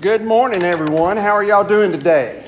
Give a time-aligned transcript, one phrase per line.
[0.00, 1.18] Good morning, everyone.
[1.18, 2.42] How are y'all doing today?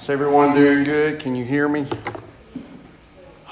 [0.00, 1.18] Is everyone doing good?
[1.18, 1.84] Can you hear me?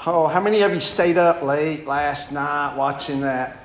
[0.05, 3.57] Oh, how many of you stayed up late last night watching that?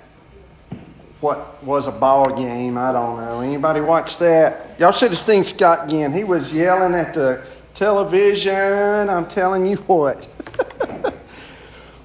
[1.20, 2.76] What was a ball game?
[2.76, 3.40] I don't know.
[3.40, 4.76] Anybody watch that?
[4.80, 6.12] Y'all should have seen Scott again.
[6.12, 7.44] He was yelling at the
[7.74, 9.08] television.
[9.08, 10.26] I'm telling you what.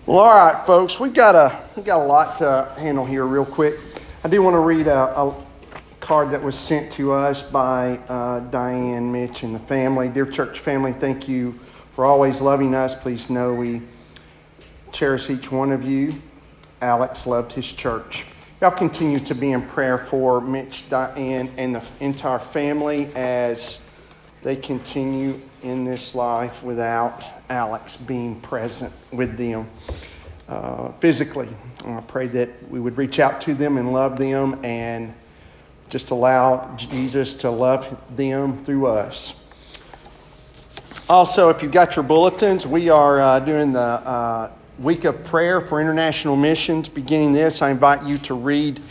[0.05, 1.00] well, all right, folks.
[1.00, 3.79] We've got a we've got a lot to handle here, real quick.
[4.23, 5.43] I do want to read a, a
[6.04, 10.10] card that was sent to us by uh, Diane, Mitch, and the family.
[10.10, 11.57] Dear church family, thank you
[11.93, 12.93] for always loving us.
[13.02, 13.82] Please know we
[14.92, 16.21] cherish each one of you.
[16.82, 18.26] Alex loved his church.
[18.60, 23.79] Y'all continue to be in prayer for Mitch, Diane, and the entire family as
[24.42, 29.70] they continue in this life without Alex being present with them
[30.50, 31.48] uh, physically.
[31.86, 35.14] I pray that we would reach out to them and love them and
[35.94, 39.44] just allow Jesus to love them through us.
[41.08, 44.49] Also, if you've got your bulletins, we are uh, doing the uh,
[44.80, 46.89] week of prayer for international missions.
[46.89, 48.81] Beginning this, I invite you to read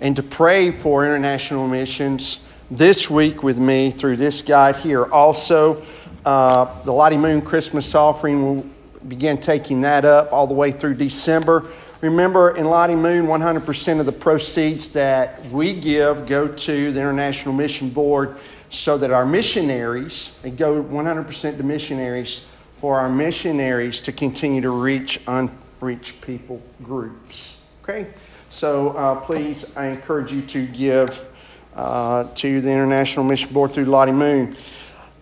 [0.00, 5.06] and to pray for international missions this week with me through this guide here.
[5.06, 5.84] Also,
[6.24, 8.66] uh, the Lottie Moon Christmas offering will
[9.08, 11.66] begin taking that up all the way through December.
[12.02, 17.54] Remember, in Lottie Moon, 100% of the proceeds that we give go to the International
[17.54, 18.38] Mission Board
[18.70, 24.70] so that our missionaries, they go 100% to missionaries, for our missionaries to continue to
[24.70, 27.60] reach unreached people groups.
[27.84, 28.08] Okay?
[28.50, 31.28] So uh, please, I encourage you to give
[31.76, 34.56] uh, to the International Mission Board through Lottie Moon.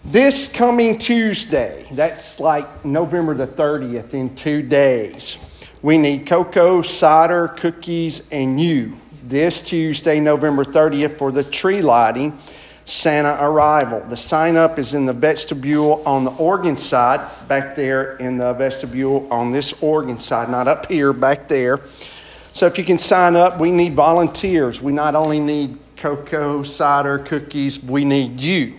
[0.06, 5.36] This coming Tuesday, that's like November the 30th, in two days.
[5.82, 12.36] We need cocoa, cider, cookies, and you this Tuesday, November 30th, for the tree lighting
[12.84, 14.00] Santa arrival.
[14.00, 18.52] The sign up is in the vestibule on the organ side, back there in the
[18.52, 21.80] vestibule on this organ side, not up here, back there.
[22.52, 24.82] So if you can sign up, we need volunteers.
[24.82, 28.74] We not only need cocoa, cider, cookies, we need you.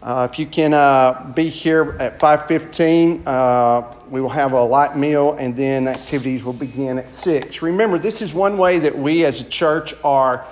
[0.00, 4.96] Uh, if you can uh, be here at 5.15, uh, we will have a light
[4.96, 7.62] meal and then activities will begin at 6.
[7.62, 10.44] Remember, this is one way that we as a church are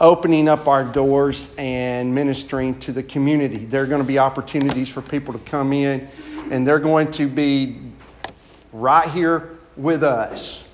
[0.00, 3.64] opening up our doors and ministering to the community.
[3.64, 6.08] There are going to be opportunities for people to come in
[6.50, 7.80] and they're going to be
[8.72, 10.64] right here with us.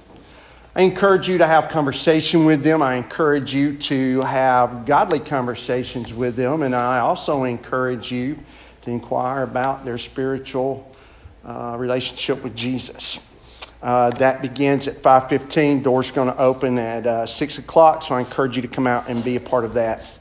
[0.75, 2.81] I encourage you to have conversation with them.
[2.81, 6.63] I encourage you to have godly conversations with them.
[6.63, 8.39] And I also encourage you
[8.83, 10.90] to inquire about their spiritual
[11.45, 13.25] uh, relationship with Jesus.
[13.83, 15.83] Uh, that begins at 5.15.
[15.83, 19.09] Doors going to open at uh, 6 o'clock, so I encourage you to come out
[19.09, 20.19] and be a part of that.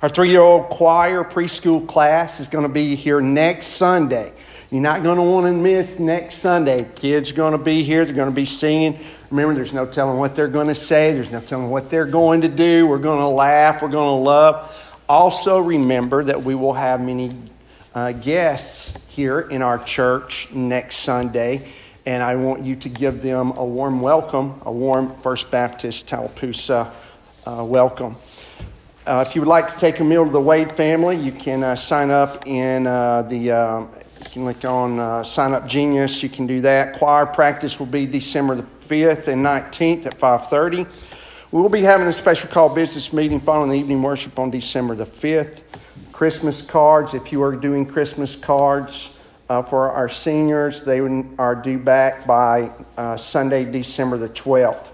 [0.00, 4.32] Our three-year-old choir preschool class is going to be here next Sunday.
[4.70, 6.88] You're not going to want to miss next Sunday.
[6.96, 8.06] Kids are going to be here.
[8.06, 8.98] They're going to be singing.
[9.30, 11.12] Remember, there's no telling what they're going to say.
[11.12, 12.86] There's no telling what they're going to do.
[12.86, 13.82] We're going to laugh.
[13.82, 14.74] We're going to love.
[15.08, 17.30] Also, remember that we will have many
[17.94, 21.68] uh, guests here in our church next Sunday,
[22.06, 26.92] and I want you to give them a warm welcome, a warm First Baptist Tallapoosa
[27.46, 28.16] uh, welcome.
[29.06, 31.62] Uh, if you would like to take a meal to the Wade family, you can
[31.62, 33.50] uh, sign up in uh, the.
[33.50, 36.22] Um, you can click on uh, Sign Up Genius.
[36.22, 36.94] You can do that.
[36.94, 40.86] Choir practice will be December the 5th and 19th at 5:30.
[41.50, 44.94] We will be having a special call business meeting following the evening worship on December
[44.94, 45.62] the 5th.
[46.22, 49.18] Christmas cards, if you are doing Christmas cards
[49.48, 54.86] uh, for our seniors, they are due back by uh, Sunday, December the 12th.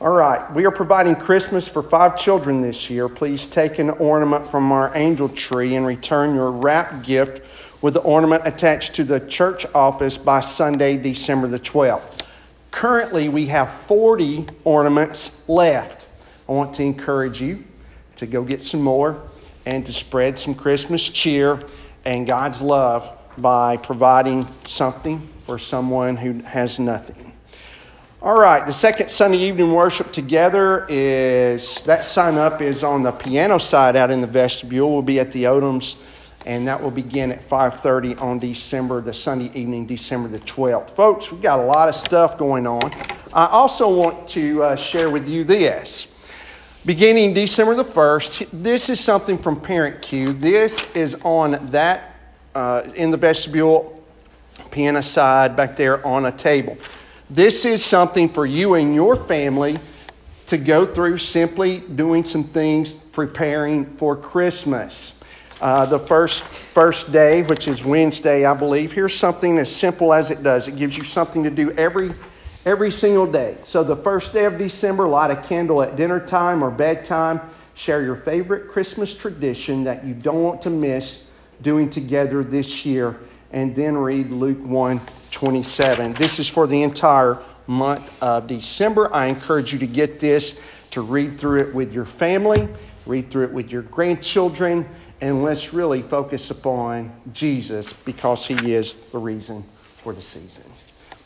[0.00, 3.10] All right, we are providing Christmas for five children this year.
[3.10, 7.44] Please take an ornament from our angel tree and return your wrap gift
[7.82, 12.26] with the ornament attached to the church office by Sunday, December the 12th.
[12.70, 16.06] Currently, we have 40 ornaments left.
[16.48, 17.64] I want to encourage you
[18.16, 19.20] to go get some more
[19.68, 21.58] and to spread some Christmas cheer
[22.06, 27.34] and God's love by providing something for someone who has nothing.
[28.22, 33.12] All right, the second Sunday evening worship together is that sign up is on the
[33.12, 34.90] piano side out in the vestibule.
[34.90, 36.02] We'll be at the Odoms
[36.46, 41.32] and that will begin at 5.30 on december the sunday evening december the 12th folks
[41.32, 42.94] we've got a lot of stuff going on
[43.34, 46.06] i also want to uh, share with you this
[46.86, 48.48] beginning December the 1st.
[48.52, 50.40] This is something from ParentCue.
[50.40, 52.14] This is on that,
[52.54, 54.02] uh, in the vestibule,
[54.70, 56.76] piano side back there on a table.
[57.30, 59.76] This is something for you and your family
[60.46, 65.20] to go through simply doing some things preparing for Christmas.
[65.60, 68.92] Uh, the first first day, which is Wednesday, I believe.
[68.92, 70.68] Here's something as simple as it does.
[70.68, 72.14] It gives you something to do every
[72.68, 73.56] every single day.
[73.64, 77.40] So the first day of December, light a candle at dinner time or bedtime.
[77.74, 81.30] Share your favorite Christmas tradition that you don't want to miss
[81.62, 83.18] doing together this year,
[83.52, 85.00] and then read Luke 1
[85.30, 86.12] 27.
[86.12, 89.12] This is for the entire month of December.
[89.14, 90.60] I encourage you to get this,
[90.90, 92.68] to read through it with your family,
[93.06, 94.86] read through it with your grandchildren,
[95.22, 99.64] and let's really focus upon Jesus because he is the reason
[100.02, 100.64] for the season.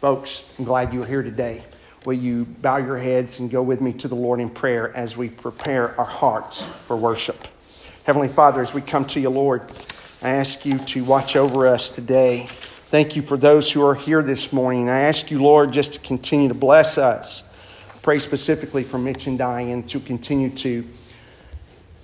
[0.03, 1.63] Folks, I'm glad you're here today.
[2.05, 5.17] Will you bow your heads and go with me to the Lord in prayer as
[5.17, 7.47] we prepare our hearts for worship?
[8.03, 9.63] Heavenly Father, as we come to you, Lord,
[10.21, 12.49] I ask you to watch over us today.
[12.91, 14.89] Thank you for those who are here this morning.
[14.89, 17.49] I ask you, Lord, just to continue to bless us.
[18.03, 20.85] Pray specifically for Mitch and Diane to continue to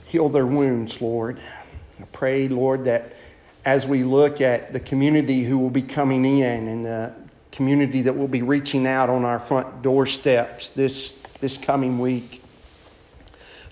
[0.07, 1.41] heal their wounds, Lord.
[2.01, 3.13] I pray, Lord, that
[3.65, 7.13] as we look at the community who will be coming in and the
[7.53, 12.43] community that will be reaching out on our front doorsteps this, this coming week.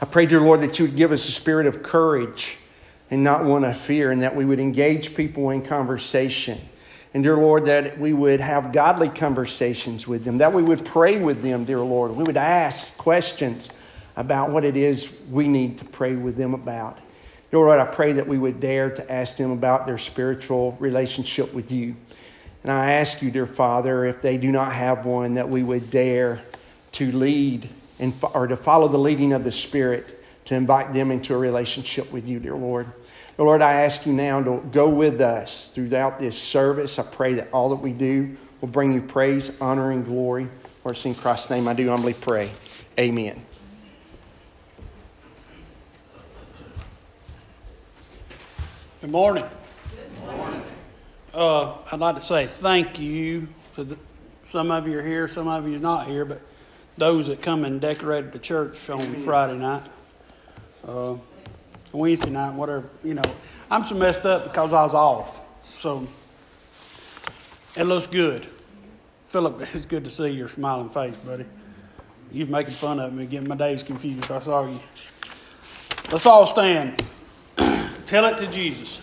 [0.01, 2.59] I pray, dear Lord, that you would give us a spirit of courage
[3.11, 6.61] and not one of fear, and that we would engage people in conversation.
[7.15, 11.19] And, dear Lord, that we would have godly conversations with them, that we would pray
[11.19, 12.11] with them, dear Lord.
[12.11, 13.71] We would ask questions
[14.17, 16.99] about what it is we need to pray with them about.
[17.51, 21.55] Dear Lord, I pray that we would dare to ask them about their spiritual relationship
[21.55, 21.95] with you.
[22.67, 25.89] And I ask you, dear Father, if they do not have one, that we would
[25.89, 26.43] dare
[26.93, 27.69] to lead
[28.01, 30.05] and, or to follow the leading of the Spirit
[30.47, 32.89] to invite them into a relationship with you, dear Lord.
[33.39, 36.99] Lord, I ask you now to go with us throughout this service.
[36.99, 40.49] I pray that all that we do will bring you praise, honor, and glory.
[40.83, 42.51] For it's in Christ's name I do humbly pray.
[42.99, 43.41] Amen.
[49.01, 49.45] Good morning.
[50.27, 50.66] Good morning.
[51.37, 53.99] Uh, I'd like to say thank you to the,
[54.49, 56.41] some of you are here, some of you are not here, but
[56.97, 59.87] those that come and decorated the church on Friday night,
[60.89, 61.15] uh,
[61.93, 62.89] Wednesday night, whatever.
[63.05, 63.35] You know,
[63.71, 66.09] I'm so messed up because I was off, so
[67.77, 68.47] it looks good.
[69.27, 71.45] Philip, it's good to see your smiling face, buddy.
[72.33, 74.31] You're making fun of me, getting my days confused.
[74.31, 74.81] I saw you.
[76.11, 77.05] Let's all stand.
[78.07, 79.03] Tell it to Jesus.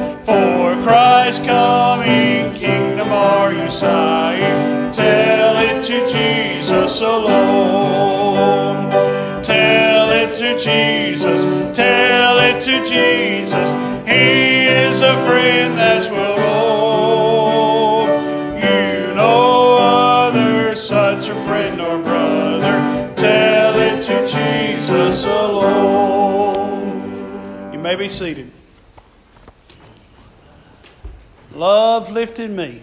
[1.31, 4.91] Christ coming, kingdom are you sighing?
[4.91, 8.91] Tell it to Jesus alone.
[9.41, 13.71] Tell it to Jesus, tell it to Jesus.
[14.05, 18.09] He is a friend that's well known.
[18.57, 23.13] You know other such a friend or brother.
[23.15, 26.91] Tell it to Jesus alone.
[27.71, 28.51] You may be seated.
[31.53, 32.81] Love lifted me.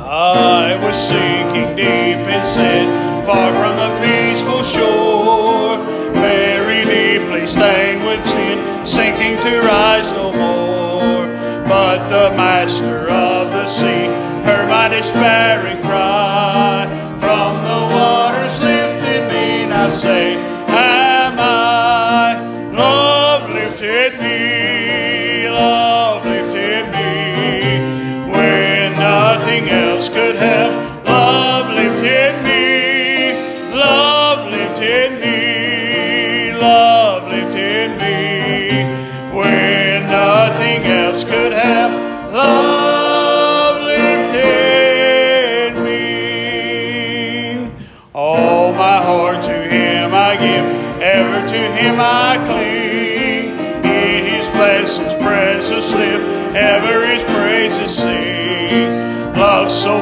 [0.00, 5.76] I was sinking deep in sin, far from the peaceful shore,
[6.14, 11.28] very deeply stained with sin, sinking to rise no more.
[11.68, 14.06] But the master of the sea
[14.42, 17.01] heard my despairing cry.
[17.22, 20.51] From the waters lifted me, now safe am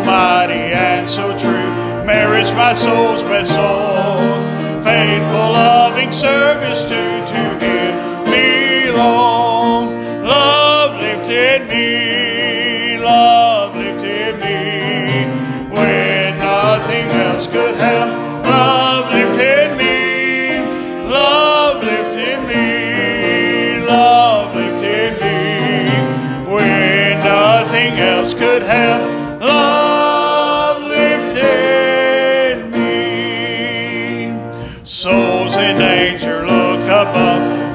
[0.05, 1.71] Mighty and so true,
[2.05, 4.45] Marriage, my soul's best song.
[4.83, 10.23] Faithful, loving service to to Him belong.
[10.23, 15.27] Love lifted me, love lifted me.
[15.69, 18.20] When nothing else could help,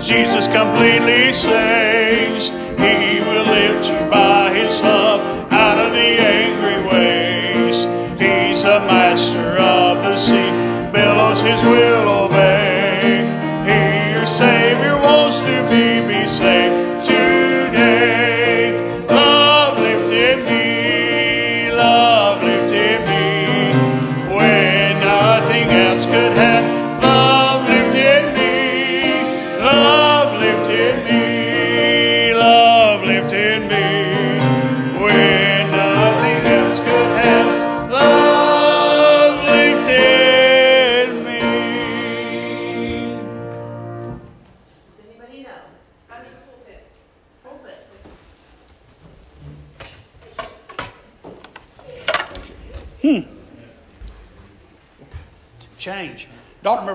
[0.05, 2.49] Jesus completely saves.
[2.49, 7.85] He will lift you by his love out of the angry waves.
[8.21, 10.51] He's the master of the sea,
[10.93, 12.54] billows his will obey.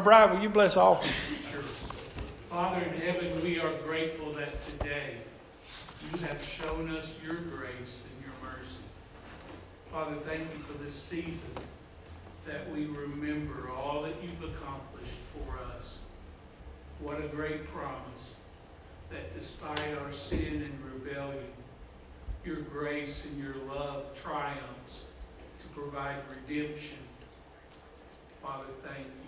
[0.00, 1.12] McBride, will you bless offering?
[2.48, 5.18] Father in heaven, we are grateful that today
[6.10, 8.80] you have shown us your grace and your mercy.
[9.92, 11.50] Father, thank you for this season
[12.46, 15.98] that we remember all that you've accomplished for us.
[17.00, 18.32] What a great promise
[19.10, 21.44] that despite our sin and rebellion,
[22.44, 25.02] your grace and your love triumphs
[25.62, 26.16] to provide
[26.48, 26.98] redemption.
[28.42, 29.19] Father, thank you.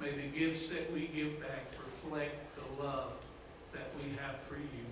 [0.00, 3.12] May the gifts that we give back reflect the love
[3.72, 4.84] that we have for you.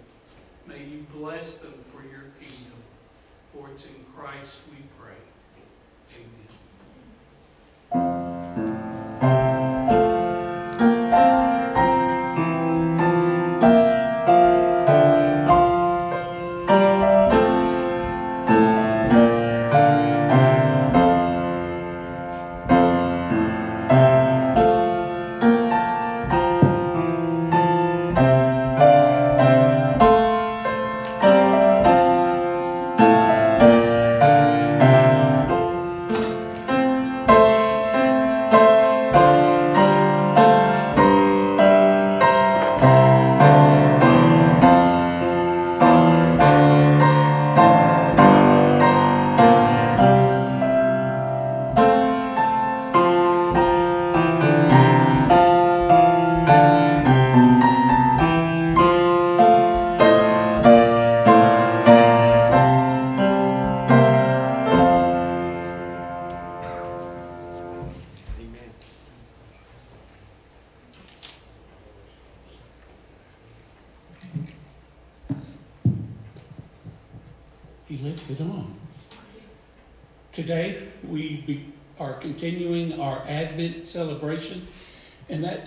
[0.66, 2.78] May you bless them for your kingdom.
[3.52, 5.16] For it's in Christ we pray.
[6.16, 6.71] Amen.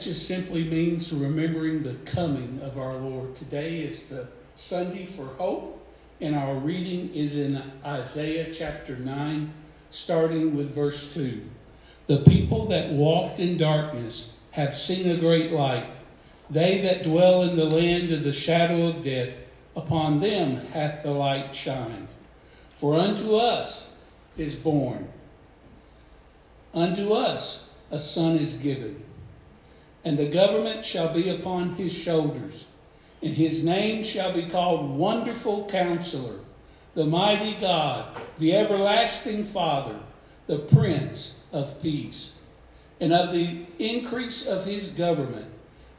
[0.05, 3.35] Just simply means remembering the coming of our Lord.
[3.37, 5.83] Today is the Sunday for Hope,
[6.21, 9.51] and our reading is in Isaiah chapter 9,
[9.89, 11.41] starting with verse 2.
[12.05, 15.87] The people that walked in darkness have seen a great light.
[16.51, 19.35] They that dwell in the land of the shadow of death,
[19.75, 22.07] upon them hath the light shined.
[22.75, 23.89] For unto us
[24.37, 25.07] is born,
[26.75, 29.03] unto us a son is given,
[30.05, 32.65] and the government shall be upon his shoulders.
[33.23, 36.39] And his name shall be called Wonderful Counselor,
[36.93, 39.99] the Mighty God, the Everlasting Father,
[40.45, 42.33] the Prince of Peace.
[43.01, 45.47] And of the increase of his government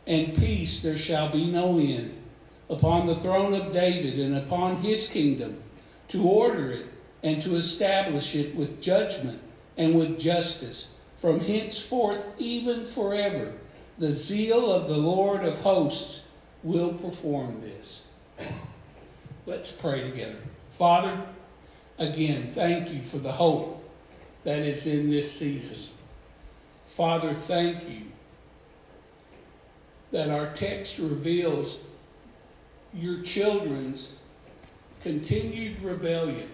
[0.07, 2.17] and peace there shall be no end
[2.71, 5.61] upon the throne of David and upon his kingdom,
[6.09, 6.87] to order it
[7.25, 9.41] and to establish it with judgment
[9.77, 10.87] and with justice
[11.19, 13.53] from henceforth even forever.
[13.99, 16.21] The zeal of the Lord of hosts
[16.63, 18.09] will perform this.
[19.47, 20.39] Let's pray together.
[20.71, 21.23] Father,
[21.99, 23.83] again, thank you for the hope
[24.45, 25.95] that is in this season.
[26.87, 28.03] Father, thank you
[30.13, 31.79] that our text reveals
[32.93, 34.13] your children's
[35.03, 36.49] continued rebellion.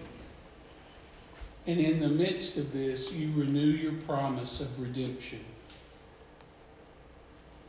[1.65, 5.39] And in the midst of this, you renew your promise of redemption.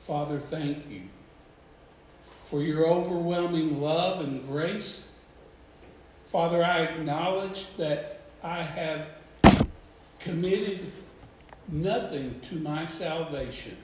[0.07, 1.01] Father, thank you
[2.51, 5.05] for your overwhelming love and grace.
[6.27, 9.07] Father, I acknowledge that I have
[10.21, 10.93] committed
[11.69, 13.79] nothing to my salvation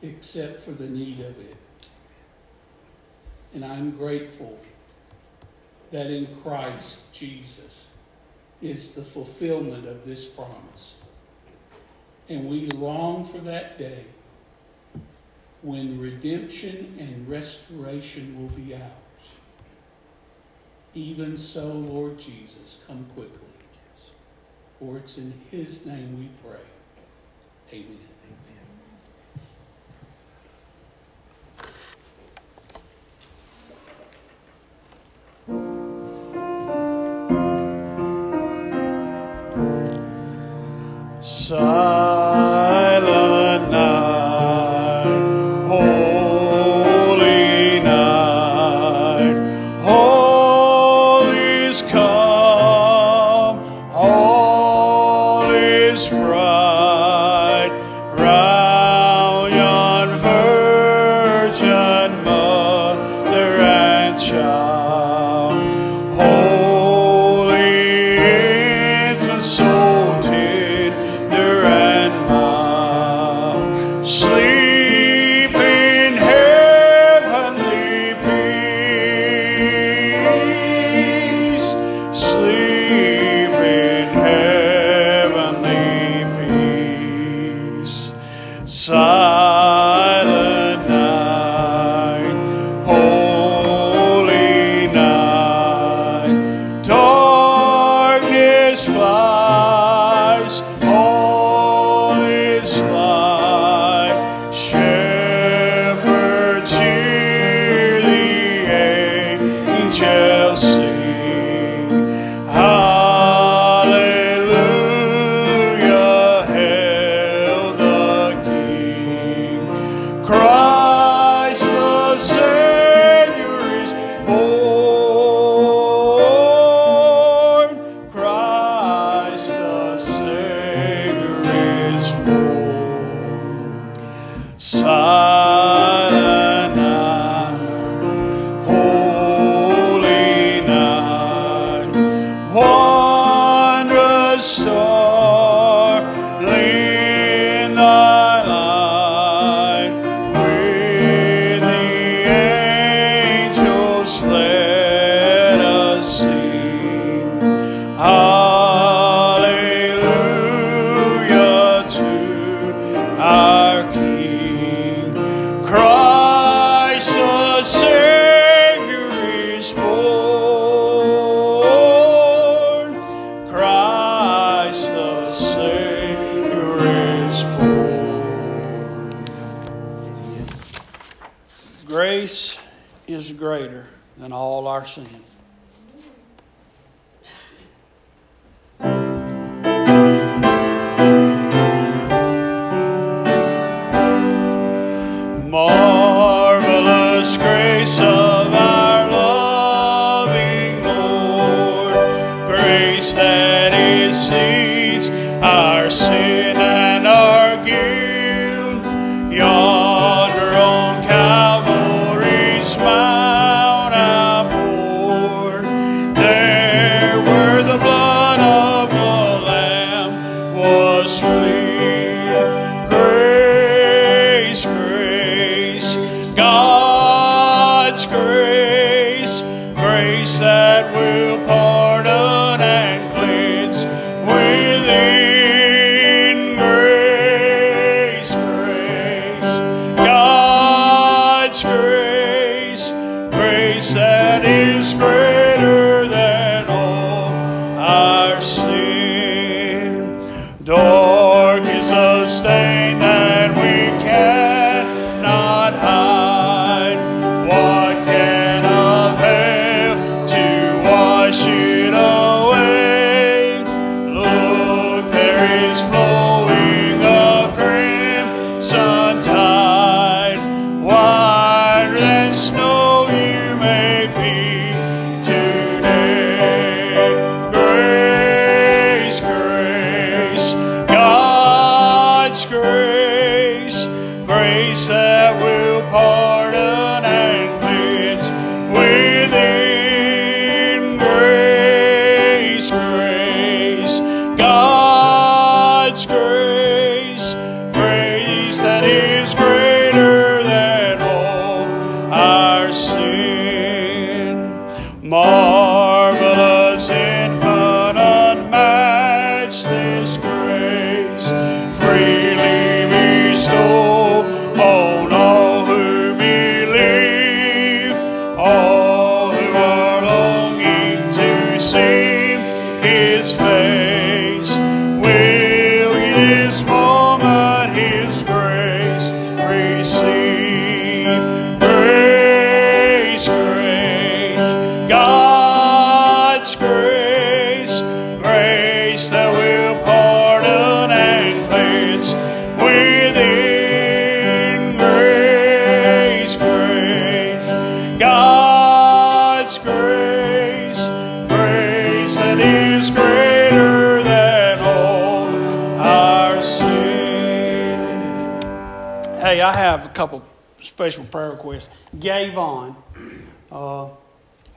[0.00, 1.56] except for the need of it.
[3.52, 4.58] And I'm grateful
[5.90, 7.84] that in Christ Jesus
[8.62, 10.94] is the fulfillment of this promise.
[12.30, 14.04] And we long for that day
[15.66, 18.82] when redemption and restoration will be ours.
[20.94, 23.40] Even so, Lord Jesus, come quickly.
[24.78, 26.60] For it's in his name we pray.
[27.72, 27.98] Amen.
[41.20, 41.95] Silent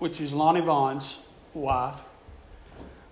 [0.10, 1.20] which is Lonnie Vaughn's
[1.54, 2.02] wife,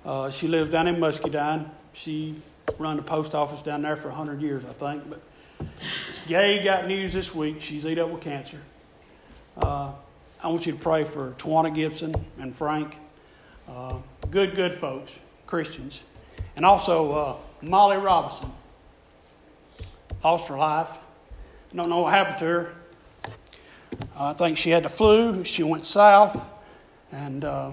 [0.03, 1.69] uh, she lives down in Muscadine.
[1.93, 2.41] She
[2.79, 5.03] run the post office down there for 100 years, I think.
[5.07, 5.21] But
[6.27, 7.61] Gay got news this week.
[7.61, 8.59] She's eat up with cancer.
[9.61, 9.91] Uh,
[10.43, 12.95] I want you to pray for Tawana Gibson and Frank.
[13.69, 13.99] Uh,
[14.31, 15.11] good, good folks,
[15.45, 15.99] Christians.
[16.55, 18.51] And also uh, Molly Robinson,
[20.23, 20.89] lost her life.
[21.75, 22.75] Don't know what happened to her.
[24.19, 25.43] I think she had the flu.
[25.43, 26.43] She went south,
[27.11, 27.71] and uh,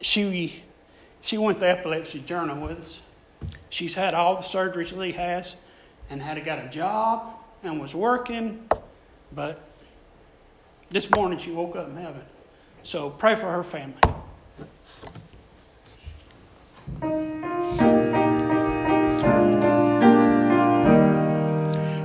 [0.00, 0.62] she
[1.20, 3.00] she went the epilepsy journal with us.
[3.68, 5.56] She's had all the surgeries Lee has,
[6.08, 8.68] and had got a job and was working,
[9.32, 9.60] but
[10.90, 12.22] this morning she woke up in heaven.
[12.82, 14.00] So pray for her family.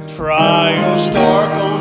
[0.07, 1.80] Trials dark on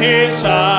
[0.00, 0.75] His eye,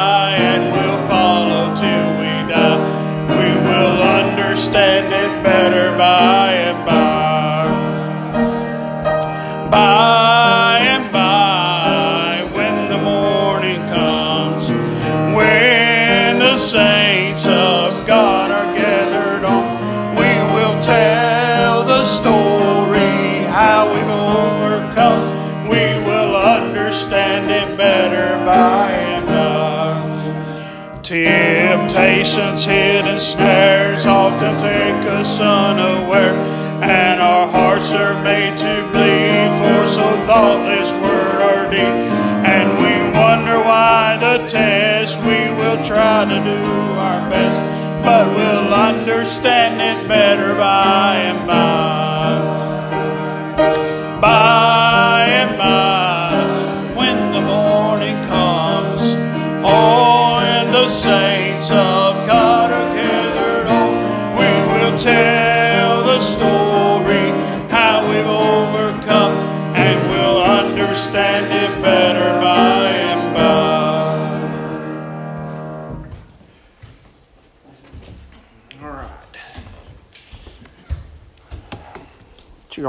[31.98, 36.36] Temptations, hidden snares often take us unaware,
[36.84, 41.80] and our hearts are made to bleed for so thoughtless word or deed.
[41.82, 46.64] And we wonder why the test we will try to do
[47.00, 51.87] our best, but we'll understand it better by and by.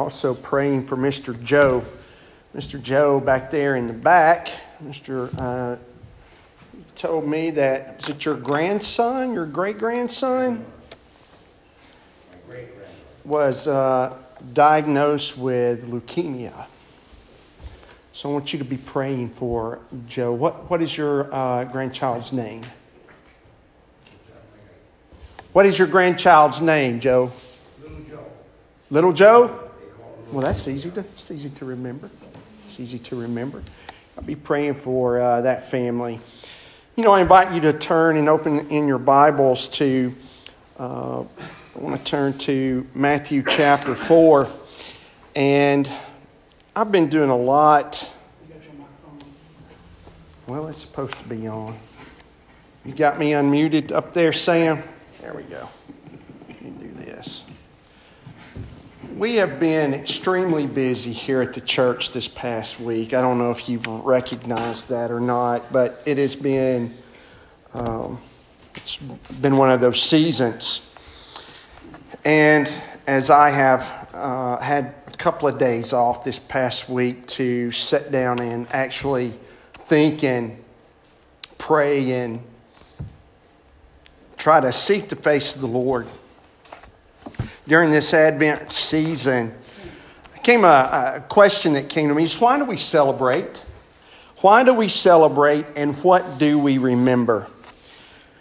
[0.09, 1.39] Also praying for Mr.
[1.45, 1.85] Joe.
[2.57, 2.81] Mr.
[2.81, 4.49] Joe back there in the back.
[4.83, 5.29] Mr.
[5.39, 5.77] Uh,
[6.95, 10.65] told me that is it your grandson, your great grandson,
[13.23, 14.17] was uh,
[14.55, 16.65] diagnosed with leukemia.
[18.15, 20.33] So I want you to be praying for Joe.
[20.33, 22.63] What what is your uh, grandchild's name?
[25.53, 27.31] What is your grandchild's name, Joe?
[27.83, 28.25] Little Joe.
[28.89, 29.68] Little Joe?
[30.31, 32.11] Well, that's easy to it's easy to remember.
[32.69, 33.63] It's easy to remember.
[34.15, 36.21] I'll be praying for uh, that family.
[36.97, 40.15] You know, I invite you to turn and open in your Bibles to.
[40.79, 44.49] Uh, I want to turn to Matthew chapter four,
[45.35, 45.89] and
[46.77, 48.13] I've been doing a lot.
[50.47, 51.75] Well, it's supposed to be on.
[52.85, 54.83] You got me unmuted up there, Sam.
[55.23, 55.69] There we go.
[56.49, 57.45] Let me do this.
[59.19, 63.15] We have been extremely busy here at the church this past week.
[63.15, 66.97] I don't know if you've recognized that or not, but it has been
[67.75, 68.21] um,
[68.77, 70.89] it's been one of those seasons.
[72.25, 72.73] And
[73.09, 78.13] as I have uh, had a couple of days off this past week to sit
[78.13, 79.33] down and actually
[79.75, 80.63] think and
[81.59, 82.41] pray and
[84.37, 86.07] try to seek the face of the Lord
[87.69, 89.55] during this Advent season,
[90.43, 93.63] came a, a question that came to me is why do we celebrate?
[94.39, 97.47] Why do we celebrate and what do we remember?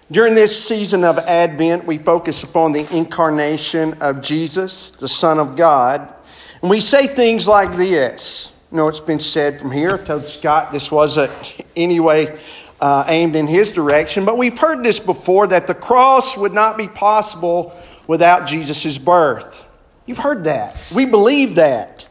[0.10, 5.58] During this season of Advent, we focus upon the incarnation of Jesus, the Son of
[5.58, 6.14] God.
[6.62, 8.54] And we say things like this.
[8.72, 9.96] You know, it's been said from here.
[9.96, 12.40] I told Scott this wasn't anyway
[12.80, 16.78] uh, aimed in his direction, but we've heard this before that the cross would not
[16.78, 19.64] be possible without Jesus' birth.
[20.06, 20.92] You've heard that.
[20.96, 22.08] We believe that.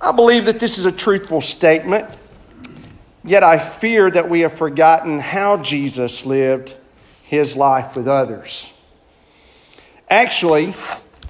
[0.00, 2.06] I believe that this is a truthful statement,
[3.22, 6.76] yet I fear that we have forgotten how Jesus lived
[7.22, 8.72] his life with others.
[10.10, 10.72] Actually,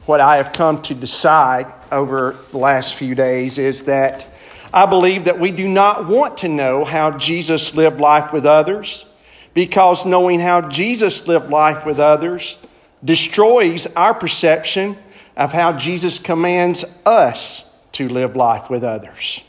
[0.06, 4.26] what I have come to decide over the last few days is that
[4.72, 9.04] I believe that we do not want to know how Jesus lived life with others
[9.52, 12.56] because knowing how Jesus lived life with others
[13.04, 14.96] destroys our perception
[15.36, 19.42] of how Jesus commands us to live life with others.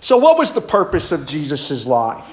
[0.00, 2.26] So, what was the purpose of Jesus' life?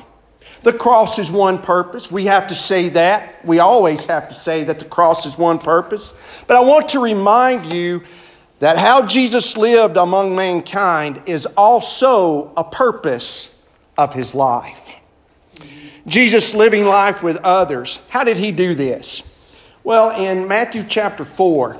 [0.63, 2.11] The cross is one purpose.
[2.11, 3.45] We have to say that.
[3.45, 6.13] We always have to say that the cross is one purpose.
[6.47, 8.01] But I want to remind you
[8.59, 13.61] that how Jesus lived among mankind is also a purpose
[13.97, 14.95] of his life.
[16.07, 17.99] Jesus living life with others.
[18.09, 19.21] How did he do this?
[19.85, 21.77] Well, in Matthew chapter 4,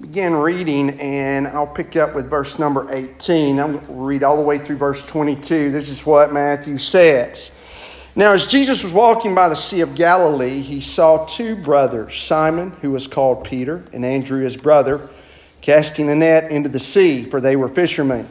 [0.00, 3.58] begin reading, and I'll pick up with verse number 18.
[3.58, 5.72] I'm going to read all the way through verse 22.
[5.72, 7.50] This is what Matthew says.
[8.14, 12.70] Now, as Jesus was walking by the Sea of Galilee, he saw two brothers, Simon,
[12.82, 15.10] who was called Peter, and Andrew, his brother,
[15.62, 18.28] casting a net into the sea, for they were fishermen.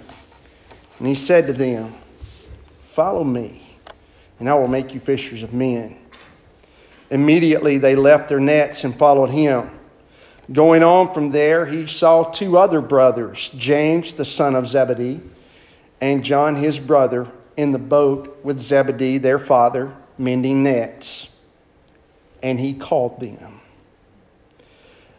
[0.97, 1.93] And he said to them,
[2.93, 3.77] Follow me,
[4.39, 5.97] and I will make you fishers of men.
[7.09, 9.69] Immediately they left their nets and followed him.
[10.51, 15.21] Going on from there, he saw two other brothers, James the son of Zebedee,
[16.01, 21.29] and John his brother, in the boat with Zebedee their father, mending nets.
[22.41, 23.59] And he called them.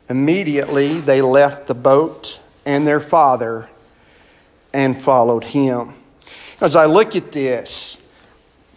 [0.09, 3.69] Immediately they left the boat and their father
[4.73, 5.95] and followed him.
[6.61, 8.00] As I look at this,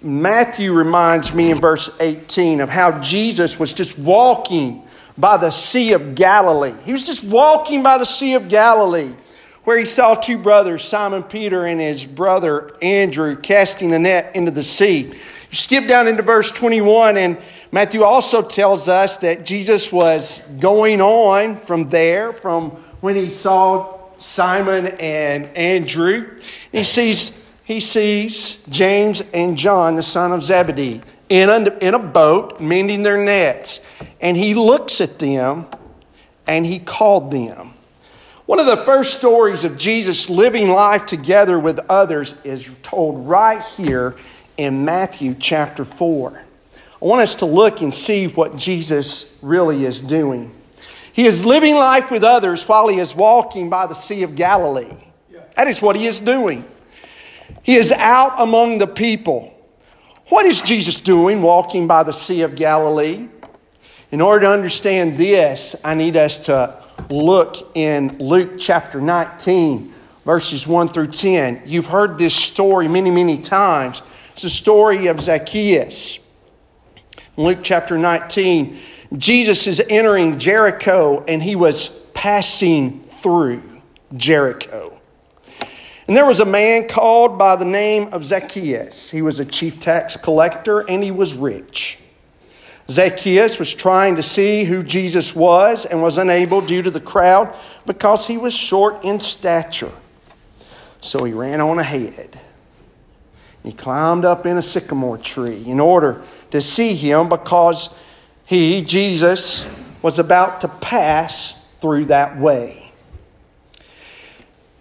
[0.03, 4.85] Matthew reminds me in verse 18 of how Jesus was just walking
[5.17, 6.73] by the Sea of Galilee.
[6.85, 9.13] He was just walking by the Sea of Galilee
[9.63, 14.51] where he saw two brothers, Simon Peter and his brother Andrew, casting a net into
[14.51, 15.03] the sea.
[15.03, 17.37] You skip down into verse 21, and
[17.71, 23.99] Matthew also tells us that Jesus was going on from there, from when he saw
[24.19, 26.39] Simon and Andrew.
[26.71, 31.99] He sees he sees James and John, the son of Zebedee, in a, in a
[31.99, 33.79] boat mending their nets.
[34.19, 35.67] And he looks at them
[36.45, 37.73] and he called them.
[38.45, 43.63] One of the first stories of Jesus living life together with others is told right
[43.63, 44.15] here
[44.57, 46.41] in Matthew chapter 4.
[47.01, 50.53] I want us to look and see what Jesus really is doing.
[51.13, 54.97] He is living life with others while he is walking by the Sea of Galilee.
[55.55, 56.65] That is what he is doing.
[57.61, 59.53] He is out among the people.
[60.29, 63.27] What is Jesus doing walking by the Sea of Galilee?
[64.11, 69.93] In order to understand this, I need us to look in Luke chapter 19,
[70.25, 71.63] verses 1 through 10.
[71.65, 74.01] You've heard this story many, many times.
[74.33, 76.19] It's the story of Zacchaeus.
[77.37, 78.79] In Luke chapter 19,
[79.17, 83.81] Jesus is entering Jericho and he was passing through
[84.15, 84.92] Jericho.
[86.07, 89.09] And there was a man called by the name of Zacchaeus.
[89.09, 91.99] He was a chief tax collector and he was rich.
[92.89, 97.55] Zacchaeus was trying to see who Jesus was and was unable due to the crowd
[97.85, 99.91] because he was short in stature.
[100.99, 102.39] So he ran on ahead.
[103.63, 107.89] He climbed up in a sycamore tree in order to see him because
[108.45, 112.82] he, Jesus, was about to pass through that way.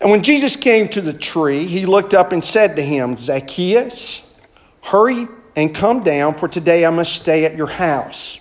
[0.02, 4.28] And when Jesus came to the tree, he looked up and said to him, Zacchaeus,
[4.80, 8.40] hurry and come down, for today I must stay at your house.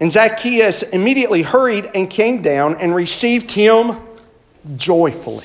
[0.00, 3.98] And Zacchaeus immediately hurried and came down and received him
[4.74, 5.44] joyfully.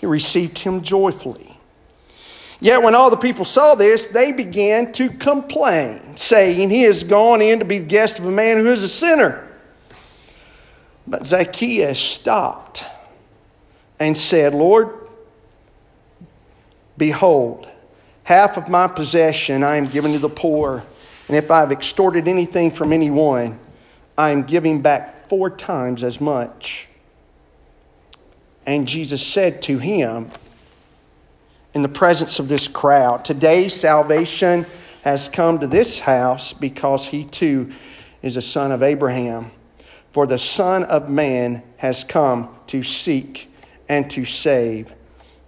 [0.00, 1.56] He received him joyfully.
[2.60, 7.40] Yet when all the people saw this, they began to complain, saying, He has gone
[7.40, 9.48] in to be the guest of a man who is a sinner.
[11.06, 12.84] But Zacchaeus stopped
[14.02, 14.90] and said, Lord,
[16.96, 17.68] behold,
[18.24, 20.82] half of my possession I am giving to the poor,
[21.28, 23.60] and if I have extorted anything from anyone,
[24.18, 26.88] I am giving back four times as much.
[28.66, 30.32] And Jesus said to him,
[31.72, 34.66] in the presence of this crowd, Today, salvation
[35.04, 37.72] has come to this house because he too
[38.20, 39.52] is a son of Abraham.
[40.10, 43.48] For the Son of Man has come to seek
[43.92, 44.90] and to save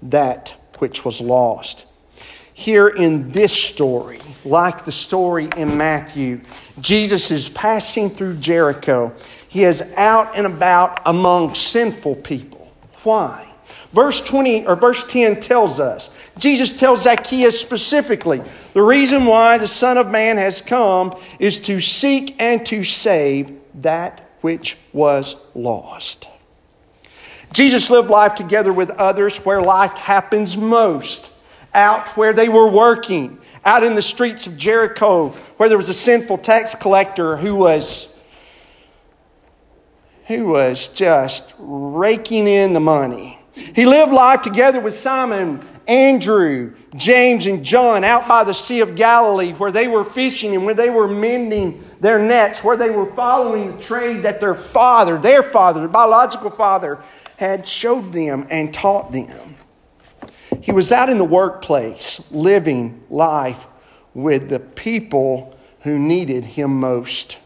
[0.02, 1.86] that which was lost.
[2.52, 6.42] Here in this story, like the story in Matthew,
[6.78, 9.14] Jesus is passing through Jericho.
[9.48, 12.70] He is out and about among sinful people.
[13.02, 13.48] Why?
[13.94, 18.42] Verse 20 or verse 10 tells us, Jesus tells Zacchaeus specifically,
[18.74, 23.58] the reason why the Son of Man has come is to seek and to save
[23.76, 26.28] that which was lost.
[27.54, 31.32] Jesus lived life together with others where life happens most,
[31.72, 35.94] out where they were working, out in the streets of Jericho, where there was a
[35.94, 38.10] sinful tax collector who was
[40.26, 43.38] who was just raking in the money.
[43.52, 48.96] He lived life together with Simon, Andrew, James, and John out by the Sea of
[48.96, 53.14] Galilee where they were fishing and where they were mending their nets, where they were
[53.14, 56.98] following the trade that their father, their father, their biological father,
[57.36, 59.56] had showed them and taught them.
[60.60, 63.66] He was out in the workplace living life
[64.14, 67.38] with the people who needed him most.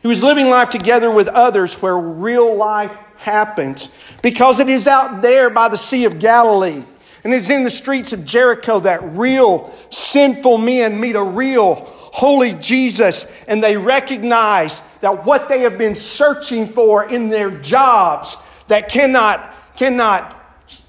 [0.00, 3.90] He was living life together with others where real life happens
[4.22, 6.82] because it is out there by the Sea of Galilee
[7.24, 12.54] and it's in the streets of Jericho that real sinful men meet a real holy
[12.54, 18.38] Jesus and they recognize that what they have been searching for in their jobs
[18.72, 20.38] that cannot cannot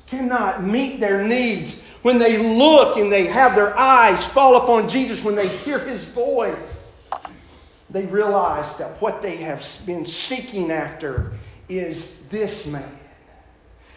[0.07, 5.23] cannot meet their needs when they look and they have their eyes fall upon Jesus
[5.23, 6.87] when they hear his voice
[7.89, 11.33] they realize that what they have been seeking after
[11.69, 12.99] is this man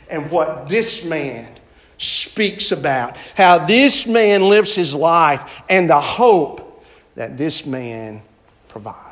[0.08, 1.50] and what this man
[1.96, 3.16] speaks about.
[3.36, 8.20] How this man lives his life and the hope that this man
[8.68, 9.05] provides.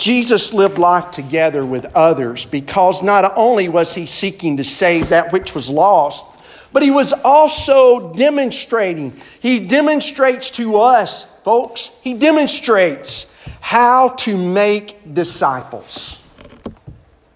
[0.00, 5.30] Jesus lived life together with others because not only was he seeking to save that
[5.30, 6.26] which was lost,
[6.72, 9.12] but he was also demonstrating.
[9.40, 16.22] He demonstrates to us folks, he demonstrates how to make disciples.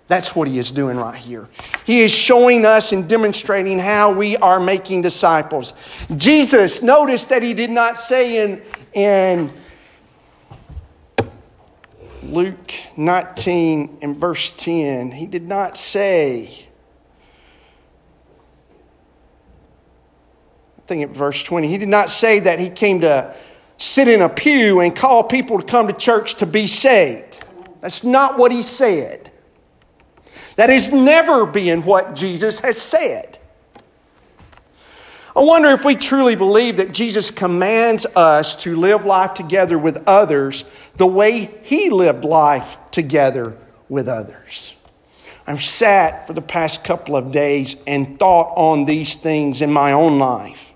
[0.07, 1.48] That's what he is doing right here.
[1.85, 5.74] He is showing us and demonstrating how we are making disciples.
[6.16, 8.62] Jesus, notice that he did not say in,
[8.94, 9.50] in
[12.25, 16.68] Luke 19 and verse 10, he did not say,
[20.79, 23.35] I think at verse 20, he did not say that he came to
[23.79, 27.45] sit in a pew and call people to come to church to be saved.
[27.81, 29.31] That's not what he said.
[30.57, 33.34] That is never being what Jesus has said.
[35.37, 40.07] I wonder if we truly believe that Jesus commands us to live life together with
[40.07, 40.64] others
[40.95, 43.57] the way he lived life together
[43.89, 44.76] with others.
[45.45, 49.91] I've sat for the past couple of days and thought on these things in my
[49.91, 50.72] own life.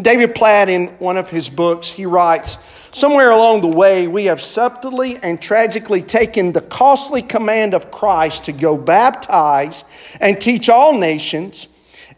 [0.00, 2.58] David Platt, in one of his books, he writes
[2.90, 8.44] Somewhere along the way, we have subtly and tragically taken the costly command of Christ
[8.44, 9.84] to go baptize
[10.20, 11.68] and teach all nations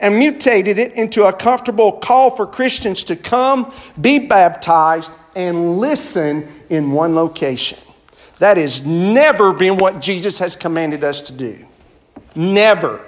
[0.01, 6.49] and mutated it into a comfortable call for Christians to come, be baptized, and listen
[6.71, 7.79] in one location.
[8.39, 11.67] That has never been what Jesus has commanded us to do.
[12.35, 13.05] Never.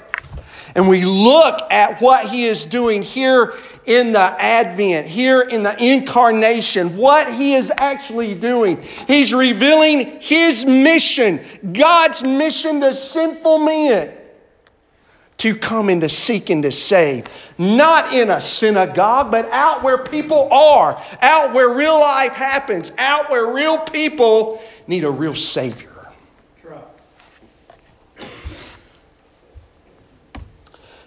[0.74, 3.54] And we look at what he is doing here
[3.86, 8.82] in the Advent, here in the incarnation, what he is actually doing.
[9.06, 11.40] He's revealing his mission,
[11.72, 14.12] God's mission to sinful men
[15.38, 17.24] to come and to seek and to save.
[17.58, 23.30] Not in a synagogue, but out where people are, out where real life happens, out
[23.30, 25.90] where real people need a real Savior.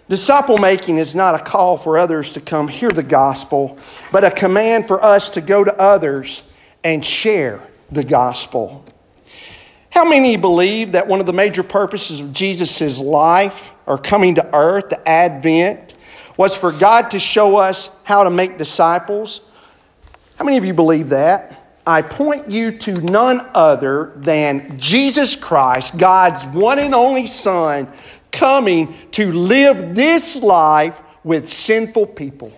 [0.08, 3.78] Disciple making is not a call for others to come hear the gospel,
[4.10, 6.50] but a command for us to go to others
[6.82, 7.62] and share
[7.92, 8.84] the gospel.
[10.00, 14.56] How many believe that one of the major purposes of Jesus' life or coming to
[14.56, 15.94] earth, the Advent,
[16.38, 19.42] was for God to show us how to make disciples?
[20.38, 21.82] How many of you believe that?
[21.86, 27.86] I point you to none other than Jesus Christ, God's one and only Son,
[28.32, 32.50] coming to live this life with sinful people.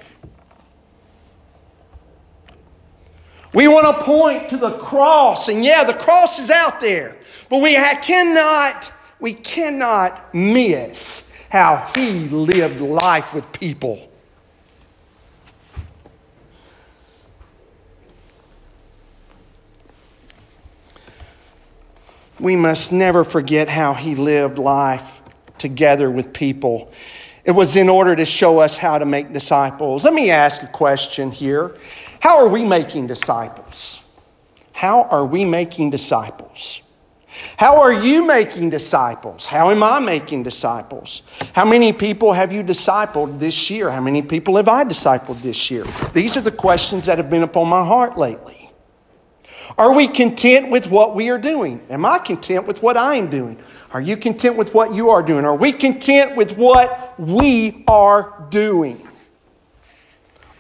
[3.52, 7.16] We want to point to the cross, and yeah, the cross is out there,
[7.52, 8.90] but we cannot,
[9.20, 14.10] we cannot miss how he lived life with people.
[22.40, 25.20] We must never forget how he lived life
[25.58, 26.90] together with people.
[27.44, 30.06] It was in order to show us how to make disciples.
[30.06, 31.76] Let me ask a question here.
[32.20, 34.02] How are we making disciples?
[34.72, 36.81] How are we making disciples?
[37.56, 39.46] How are you making disciples?
[39.46, 41.22] How am I making disciples?
[41.54, 43.90] How many people have you discipled this year?
[43.90, 45.84] How many people have I discipled this year?
[46.12, 48.70] These are the questions that have been upon my heart lately.
[49.78, 51.80] Are we content with what we are doing?
[51.88, 53.58] Am I content with what I am doing?
[53.92, 55.44] Are you content with what you are doing?
[55.44, 59.00] Are we content with what we are doing?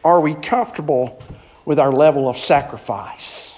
[0.04, 1.22] Are we comfortable
[1.64, 3.51] with our level of sacrifice?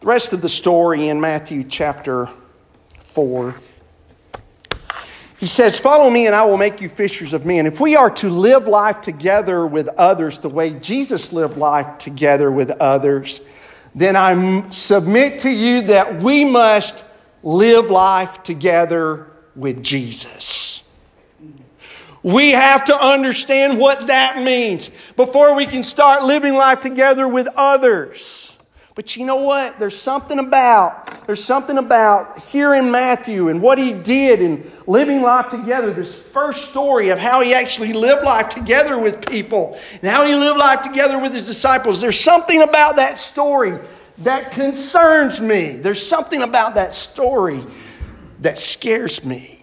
[0.00, 2.28] The rest of the story in Matthew chapter
[3.00, 3.54] 4
[5.38, 7.66] he says, Follow me and I will make you fishers of men.
[7.66, 12.50] If we are to live life together with others the way Jesus lived life together
[12.50, 13.40] with others,
[13.94, 17.04] then I submit to you that we must
[17.44, 20.82] live life together with Jesus.
[22.24, 27.46] We have to understand what that means before we can start living life together with
[27.56, 28.47] others.
[28.98, 29.78] But you know what?
[29.78, 35.22] There's something about, there's something about here in Matthew and what he did and living
[35.22, 40.10] life together, this first story of how he actually lived life together with people and
[40.10, 42.00] how he lived life together with his disciples.
[42.00, 43.78] There's something about that story
[44.18, 45.78] that concerns me.
[45.78, 47.62] There's something about that story
[48.40, 49.57] that scares me.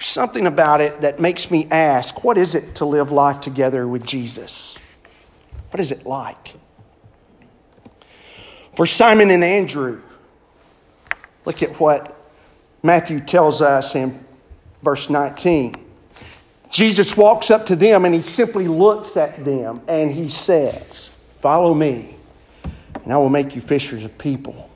[0.00, 3.86] There's something about it that makes me ask what is it to live life together
[3.86, 4.78] with Jesus?
[5.68, 6.54] What is it like?
[8.74, 10.00] For Simon and Andrew,
[11.44, 12.16] look at what
[12.82, 14.24] Matthew tells us in
[14.82, 15.74] verse 19.
[16.70, 21.74] Jesus walks up to them and he simply looks at them and he says, Follow
[21.74, 22.16] me,
[23.04, 24.69] and I will make you fishers of people.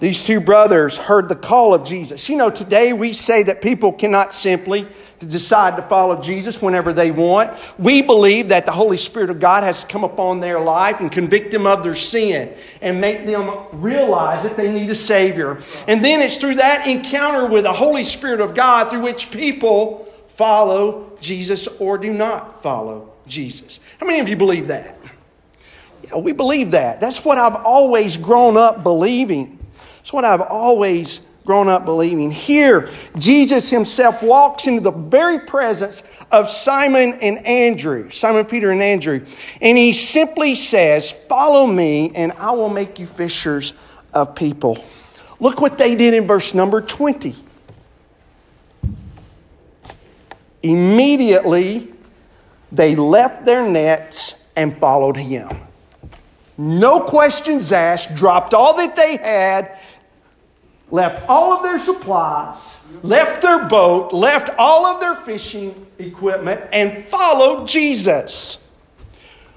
[0.00, 2.28] These two brothers heard the call of Jesus.
[2.28, 4.86] You know, today we say that people cannot simply
[5.18, 7.58] decide to follow Jesus whenever they want.
[7.78, 11.50] We believe that the Holy Spirit of God has come upon their life and convict
[11.50, 15.58] them of their sin and make them realize that they need a Savior.
[15.88, 20.04] And then it's through that encounter with the Holy Spirit of God through which people
[20.28, 23.80] follow Jesus or do not follow Jesus.
[23.98, 24.96] How many of you believe that?
[26.04, 27.00] Yeah, we believe that.
[27.00, 29.57] That's what I've always grown up believing.
[30.08, 32.30] It's what I've always grown up believing.
[32.30, 32.88] Here,
[33.18, 36.02] Jesus himself walks into the very presence
[36.32, 39.22] of Simon and Andrew, Simon Peter and Andrew,
[39.60, 43.74] and he simply says, Follow me, and I will make you fishers
[44.14, 44.82] of people.
[45.40, 47.34] Look what they did in verse number 20.
[50.62, 51.92] Immediately,
[52.72, 55.68] they left their nets and followed him.
[56.60, 59.78] No questions asked, dropped all that they had,
[60.90, 67.04] left all of their supplies, left their boat, left all of their fishing equipment, and
[67.04, 68.66] followed Jesus.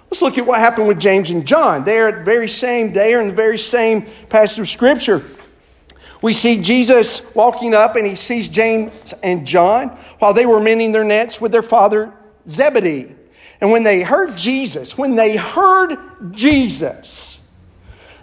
[0.10, 1.86] Let's look at what happened with James and John.
[1.86, 5.22] They are at the very same day, or in the very same passage of Scripture.
[6.22, 10.92] We see Jesus walking up and he sees James and John while they were mending
[10.92, 12.14] their nets with their father
[12.48, 13.16] Zebedee.
[13.60, 15.98] And when they heard Jesus, when they heard
[16.32, 17.41] Jesus,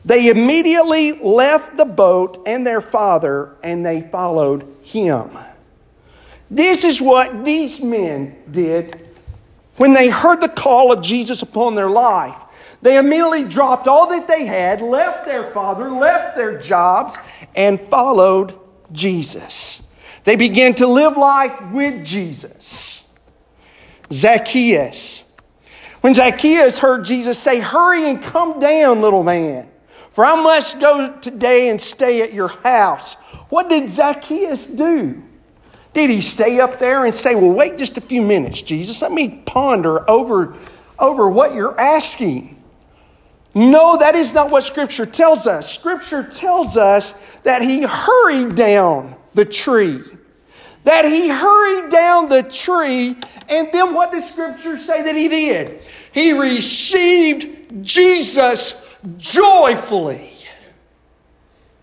[0.09, 5.37] they immediately left the boat and their father and they followed him.
[6.51, 9.07] This is what these men did
[9.77, 12.43] when they heard the call of Jesus upon their life.
[12.81, 17.19] They immediately dropped all that they had, left their father, left their jobs,
[17.55, 18.59] and followed
[18.91, 19.83] Jesus.
[20.25, 23.05] They began to live life with Jesus.
[24.11, 25.25] Zacchaeus.
[26.01, 29.69] When Zacchaeus heard Jesus say, Hurry and come down, little man,
[30.19, 33.15] for I must go today and stay at your house.
[33.51, 35.23] What did Zacchaeus do?
[35.93, 39.01] Did he stay up there and say, Well, wait just a few minutes, Jesus?
[39.01, 40.57] Let me ponder over,
[40.99, 42.61] over what you're asking.
[43.55, 45.73] No, that is not what Scripture tells us.
[45.73, 47.13] Scripture tells us
[47.45, 50.03] that he hurried down the tree.
[50.83, 53.17] That he hurried down the tree,
[53.49, 55.81] and then what does Scripture say that he did?
[56.11, 58.85] He received Jesus
[59.17, 60.33] joyfully.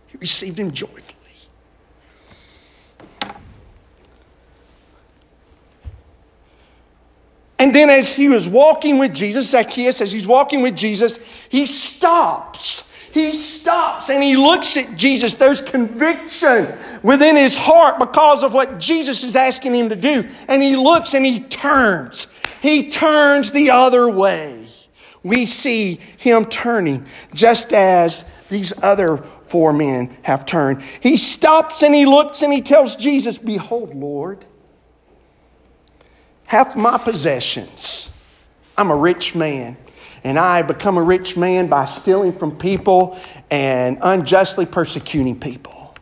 [0.08, 1.12] He received him joyfully.
[7.58, 11.18] And then, as he was walking with Jesus, Zacchaeus, as he's walking with Jesus,
[11.50, 12.92] he stops.
[13.14, 15.36] He stops and he looks at Jesus.
[15.36, 20.30] There's conviction within his heart because of what Jesus is asking him to do.
[20.50, 22.28] And he looks and he turns.
[22.62, 24.65] He turns the other way.
[25.26, 29.18] We see him turning just as these other
[29.48, 30.84] four men have turned.
[31.02, 34.46] He stops and he looks and he tells Jesus, Behold, Lord
[36.46, 38.12] half my possessions.
[38.78, 39.78] I'm a rich man.
[40.24, 43.20] And I become a rich man by stealing from people
[43.52, 45.94] and unjustly persecuting people.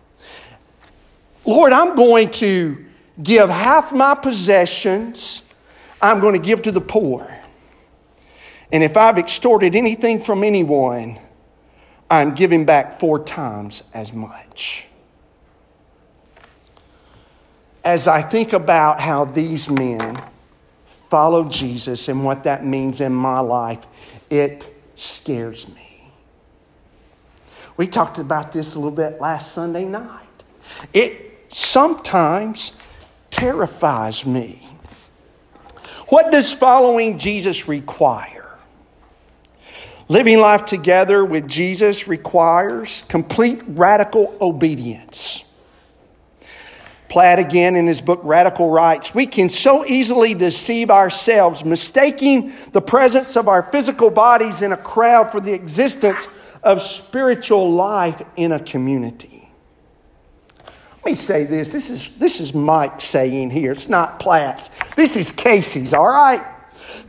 [1.46, 2.86] Lord, I'm going to
[3.22, 5.44] give half my possessions,
[6.02, 7.38] I'm going to give to the poor.
[8.74, 11.20] And if I've extorted anything from anyone,
[12.10, 14.88] I'm giving back four times as much.
[17.86, 20.20] As I think about how these men
[20.86, 23.86] follow Jesus and what that means in my life,
[24.32, 24.66] it
[24.96, 26.10] scares me.
[27.78, 30.26] We talked about this a little bit last Sunday night.
[30.94, 32.72] It sometimes
[33.30, 34.68] terrifies me.
[36.10, 38.43] What does following Jesus require?
[40.14, 45.44] Living life together with Jesus requires complete radical obedience.
[47.10, 52.82] Platt again in his book Radical writes, We can so easily deceive ourselves, mistaking the
[52.82, 56.28] presence of our physical bodies in a crowd for the existence
[56.62, 59.50] of spiritual life in a community.
[60.98, 61.72] Let me say this.
[61.72, 63.72] This is, this is Mike saying here.
[63.72, 64.70] It's not Platt's.
[64.96, 66.46] This is Casey's, all right?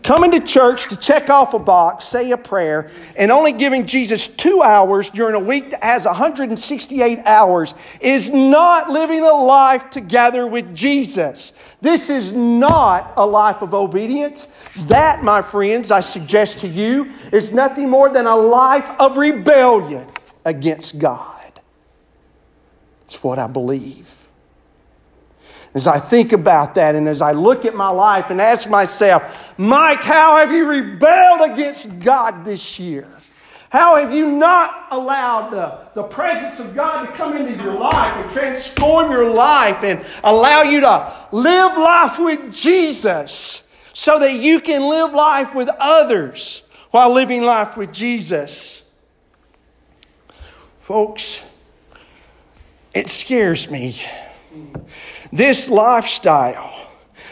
[0.02, 4.28] Coming to church to check off a box, say a prayer, and only giving Jesus
[4.28, 10.46] two hours during a week that has 168 hours is not living a life together
[10.46, 11.52] with Jesus.
[11.80, 14.48] This is not a life of obedience.
[14.86, 20.06] That, my friends, I suggest to you, is nothing more than a life of rebellion
[20.44, 21.30] against God.
[23.04, 24.23] It's what I believe.
[25.74, 29.44] As I think about that and as I look at my life and ask myself,
[29.58, 33.08] Mike, how have you rebelled against God this year?
[33.70, 38.14] How have you not allowed the, the presence of God to come into your life
[38.22, 44.60] and transform your life and allow you to live life with Jesus so that you
[44.60, 46.62] can live life with others
[46.92, 48.88] while living life with Jesus?
[50.78, 51.44] Folks,
[52.94, 54.00] it scares me
[55.34, 56.72] this lifestyle,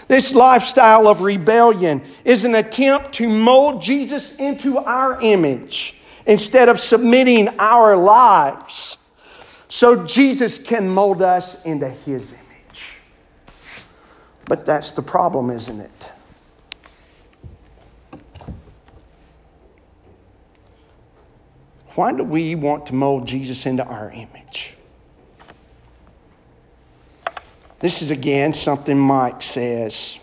[0.09, 6.81] this lifestyle of rebellion, is an attempt to mold Jesus into our image instead of
[6.81, 8.99] submitting our lives
[9.69, 12.99] so Jesus can mold us into his image.
[14.47, 16.11] But that's the problem, isn't it?
[21.95, 24.77] Why do we want to mold Jesus into our image?
[27.83, 30.21] This is again something Mike says.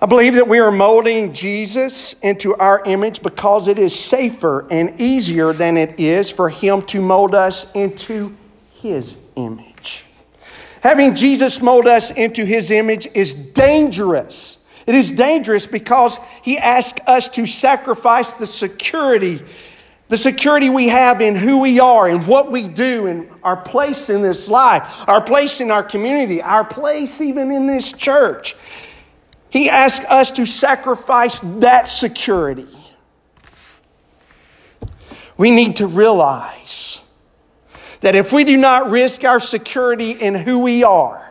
[0.00, 5.00] I believe that we are molding Jesus into our image because it is safer and
[5.00, 8.36] easier than it is for him to mold us into
[8.72, 10.06] his image.
[10.82, 14.58] Having Jesus mold us into his image is dangerous.
[14.86, 19.40] It is dangerous because he asks us to sacrifice the security,
[20.12, 24.10] the security we have in who we are and what we do and our place
[24.10, 28.54] in this life, our place in our community, our place even in this church.
[29.48, 32.68] He asks us to sacrifice that security.
[35.38, 37.00] We need to realize
[38.00, 41.26] that if we do not risk our security in who we are,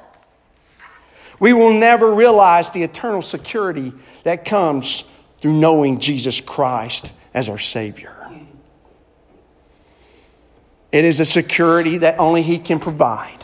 [1.40, 5.04] we will never realize the eternal security that comes
[5.38, 8.21] through knowing Jesus Christ as our Savior.
[10.92, 13.38] It is a security that only He can provide.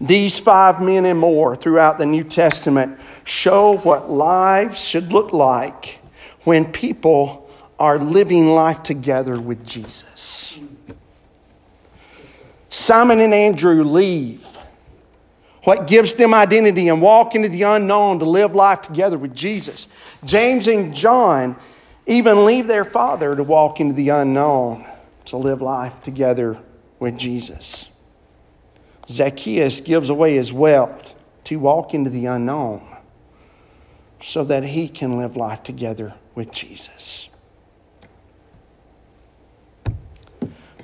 [0.00, 6.00] These five men and more throughout the New Testament show what lives should look like
[6.44, 10.58] when people are living life together with Jesus.
[12.70, 14.46] Simon and Andrew leave
[15.64, 19.88] what gives them identity and walk into the unknown to live life together with Jesus.
[20.24, 21.56] James and John
[22.06, 24.86] even leave their father to walk into the unknown
[25.30, 26.58] to live life together
[26.98, 27.88] with Jesus.
[29.08, 31.14] Zacchaeus gives away his wealth
[31.44, 32.82] to walk into the unknown
[34.20, 37.28] so that he can live life together with Jesus.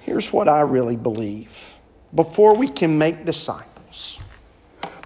[0.03, 1.75] Here's what I really believe
[2.15, 4.19] before we can make disciples,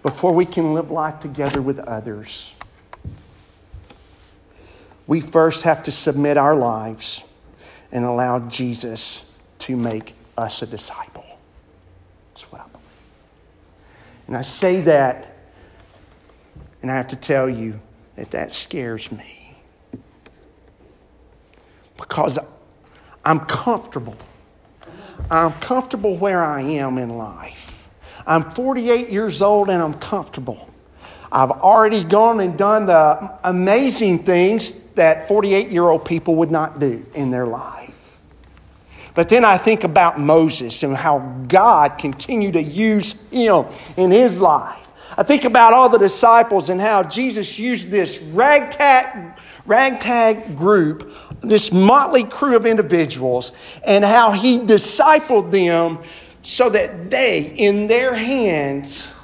[0.03, 2.53] before we can live life together with others,
[5.07, 7.25] we first have to submit our lives
[7.91, 9.30] and allow Jesus
[9.71, 11.27] to make us a disciple.
[12.29, 12.87] That's what I believe.
[14.27, 15.37] And I say that,
[16.83, 17.81] and I have to tell you
[18.17, 19.57] that that scares me.
[21.97, 22.39] Because
[23.25, 24.17] I'm comfortable
[25.31, 27.89] I'm comfortable where I am in life.
[28.27, 30.69] I'm 48 years old and I'm comfortable.
[31.33, 36.81] I've already gone and done the amazing things that 48 year old people would not
[36.81, 37.80] do in their life.
[39.15, 44.41] But then I think about Moses and how God continued to use him in his
[44.41, 44.77] life.
[45.17, 49.37] I think about all the disciples and how Jesus used this ragtag,
[49.67, 53.53] ragtag group this motley crew of individuals
[53.85, 55.99] and how he discipled them
[56.43, 59.15] so that they, in their hands,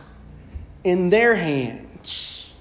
[0.85, 2.53] in their hands,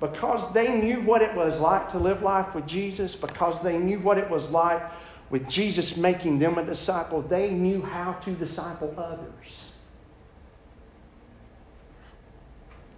[0.00, 4.00] because they knew what it was like to live life with Jesus, because they knew
[4.00, 4.82] what it was like
[5.32, 9.72] with Jesus making them a disciple, they knew how to disciple others.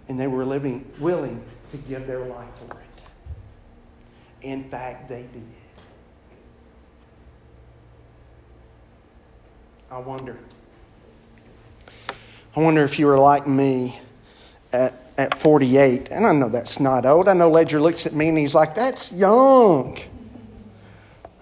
[0.09, 4.45] And they were living, willing to give their life for it.
[4.45, 5.43] In fact, they did.
[9.89, 10.37] I wonder.
[12.53, 13.97] I wonder if you were like me
[14.73, 16.09] at, at 48.
[16.11, 17.29] And I know that's not old.
[17.29, 19.97] I know Ledger looks at me and he's like, that's young.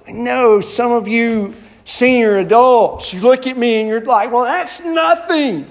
[0.08, 1.54] I know some of you
[1.86, 5.68] senior adults, you look at me and you're like, well, that's nothing.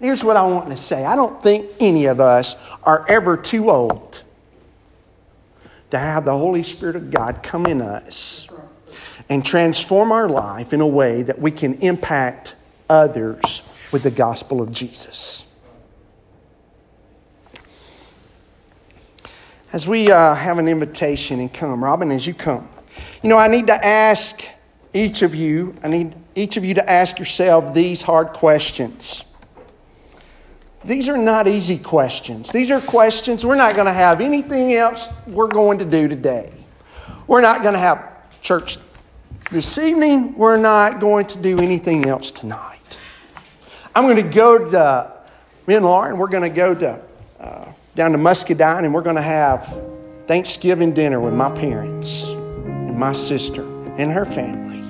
[0.00, 3.70] Here's what I want to say I don't think any of us are ever too
[3.70, 4.22] old
[5.90, 8.48] to have the Holy Spirit of God come in us
[9.28, 12.56] and transform our life in a way that we can impact
[12.88, 13.62] others
[13.92, 15.44] with the gospel of Jesus.
[19.72, 22.68] As we uh, have an invitation and come, Robin, as you come,
[23.22, 24.42] you know, I need to ask
[24.94, 29.24] each of you, I need each of you to ask yourself these hard questions.
[30.84, 32.50] These are not easy questions.
[32.50, 36.50] These are questions we're not going to have anything else we're going to do today.
[37.26, 38.08] We're not going to have
[38.40, 38.78] church
[39.50, 40.36] this evening.
[40.38, 42.98] We're not going to do anything else tonight.
[43.94, 45.12] I'm going to go to,
[45.66, 47.00] me and Lauren, we're going to go to,
[47.38, 49.82] uh, down to Muscadine and we're going to have
[50.26, 52.39] Thanksgiving dinner with my parents
[52.90, 53.62] and my sister
[53.98, 54.80] and her family.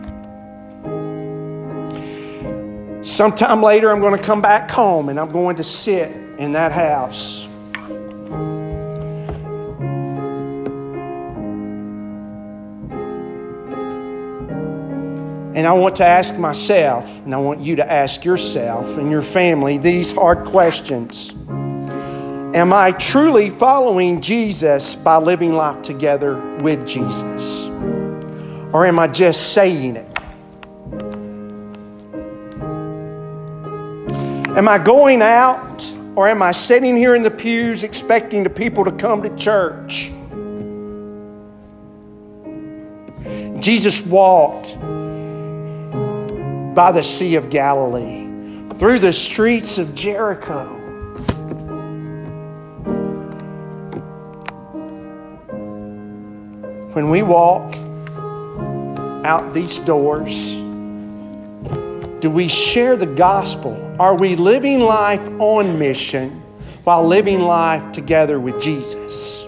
[3.04, 6.72] Sometime later, I'm going to come back home and I'm going to sit in that
[6.72, 7.46] house.
[15.52, 19.20] And I want to ask myself, and I want you to ask yourself and your
[19.20, 21.34] family these hard questions
[22.52, 27.68] Am I truly following Jesus by living life together with Jesus?
[28.72, 30.18] Or am I just saying it?
[34.56, 38.84] Am I going out or am I sitting here in the pews expecting the people
[38.84, 40.10] to come to church?
[43.62, 44.76] Jesus walked
[46.74, 48.26] by the Sea of Galilee,
[48.74, 50.79] through the streets of Jericho.
[56.92, 57.72] When we walk
[59.24, 60.56] out these doors,
[62.18, 63.94] do we share the gospel?
[64.00, 66.30] Are we living life on mission
[66.82, 69.46] while living life together with Jesus?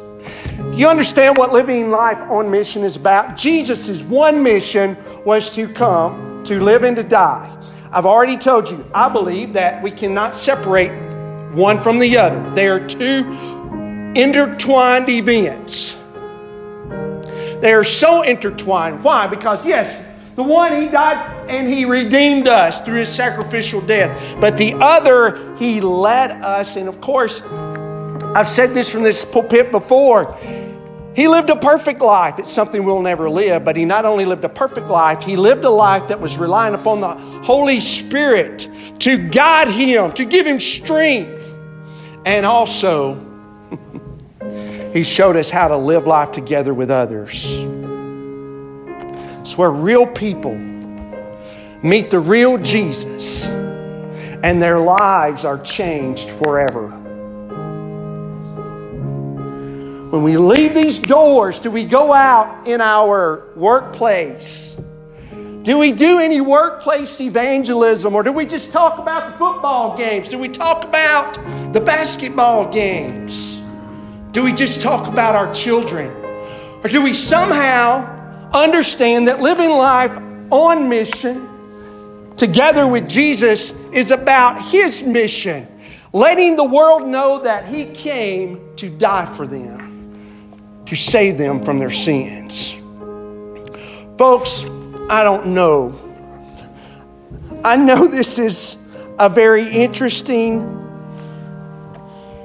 [0.57, 3.37] Do you understand what living life on mission is about?
[3.37, 7.49] Jesus' one mission was to come, to live and to die.
[7.91, 10.93] I've already told you, I believe that we cannot separate
[11.55, 12.55] one from the other.
[12.55, 13.27] They are two
[14.15, 15.99] intertwined events.
[17.63, 19.05] They are so intertwined.
[19.05, 19.29] Why?
[19.29, 20.05] Because, yes,
[20.35, 24.37] the one, he died and he redeemed us through his sacrificial death.
[24.41, 26.75] But the other, he led us.
[26.75, 27.41] And of course,
[28.35, 30.37] I've said this from this pulpit before.
[31.15, 32.41] He lived a perfect life.
[32.41, 35.65] It's something we'll never live, but he not only lived a perfect life, he lived
[35.65, 38.69] a life that was relying upon the Holy Spirit
[39.01, 41.57] to guide him, to give him strength.
[42.25, 43.15] And also,
[44.93, 47.57] he showed us how to live life together with others.
[49.41, 50.57] It's where real people
[51.83, 56.89] meet the real Jesus and their lives are changed forever.
[60.11, 64.77] When we leave these doors, do we go out in our workplace?
[65.63, 70.29] Do we do any workplace evangelism or do we just talk about the football games?
[70.29, 71.35] Do we talk about
[71.73, 73.52] the basketball games?
[74.33, 76.11] Do we just talk about our children?
[76.83, 80.19] Or do we somehow understand that living life
[80.51, 81.49] on mission
[82.37, 85.69] together with Jesus is about His mission,
[86.13, 89.93] letting the world know that He came to die for them?
[90.93, 92.73] to save them from their sins.
[94.19, 94.67] Folks,
[95.09, 95.99] I don't know.
[97.65, 98.77] I know this is
[99.19, 100.61] a very interesting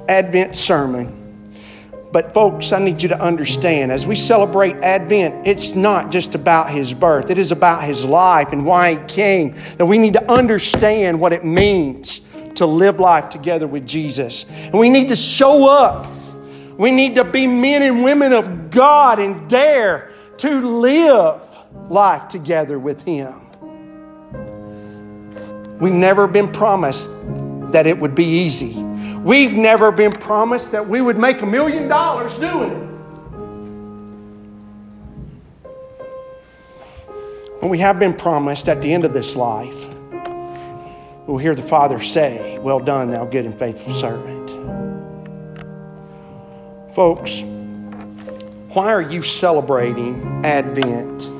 [0.08, 1.17] Advent sermon.
[2.10, 6.70] But, folks, I need you to understand as we celebrate Advent, it's not just about
[6.70, 9.54] his birth, it is about his life and why he came.
[9.76, 12.22] That we need to understand what it means
[12.54, 14.46] to live life together with Jesus.
[14.48, 16.06] And we need to show up
[16.78, 21.44] we need to be men and women of God and dare to live
[21.90, 23.46] life together with Him.
[25.80, 27.10] We've never been promised
[27.72, 28.74] that it would be easy.
[29.24, 32.88] We've never been promised that we would make a million dollars doing it.
[37.60, 39.88] But we have been promised at the end of this life,
[41.26, 44.38] we'll hear the Father say, Well done, thou good and faithful servant.
[46.94, 47.42] Folks,
[48.74, 51.30] why are you celebrating Advent?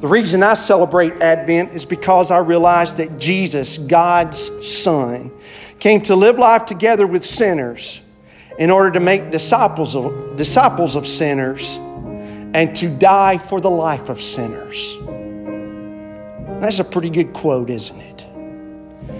[0.00, 5.32] The reason I celebrate Advent is because I realize that Jesus, God's Son,
[5.84, 8.00] came to live life together with sinners
[8.58, 11.76] in order to make disciples of, disciples of sinners
[12.54, 14.96] and to die for the life of sinners.
[16.62, 18.24] That's a pretty good quote, isn't it?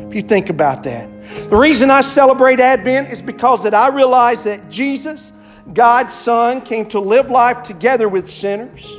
[0.09, 1.11] If you think about that.
[1.51, 5.35] The reason I celebrate Advent is because that I realize that Jesus
[5.75, 8.91] God's Son came to live life together with sinners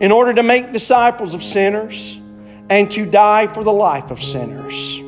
[0.00, 2.18] in order to make disciples of sinners
[2.70, 5.03] and to die for the life of sinners.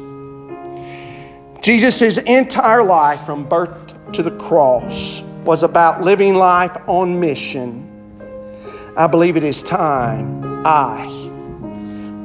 [1.66, 7.82] Jesus' entire life from birth to the cross was about living life on mission.
[8.96, 11.02] I believe it is time, I,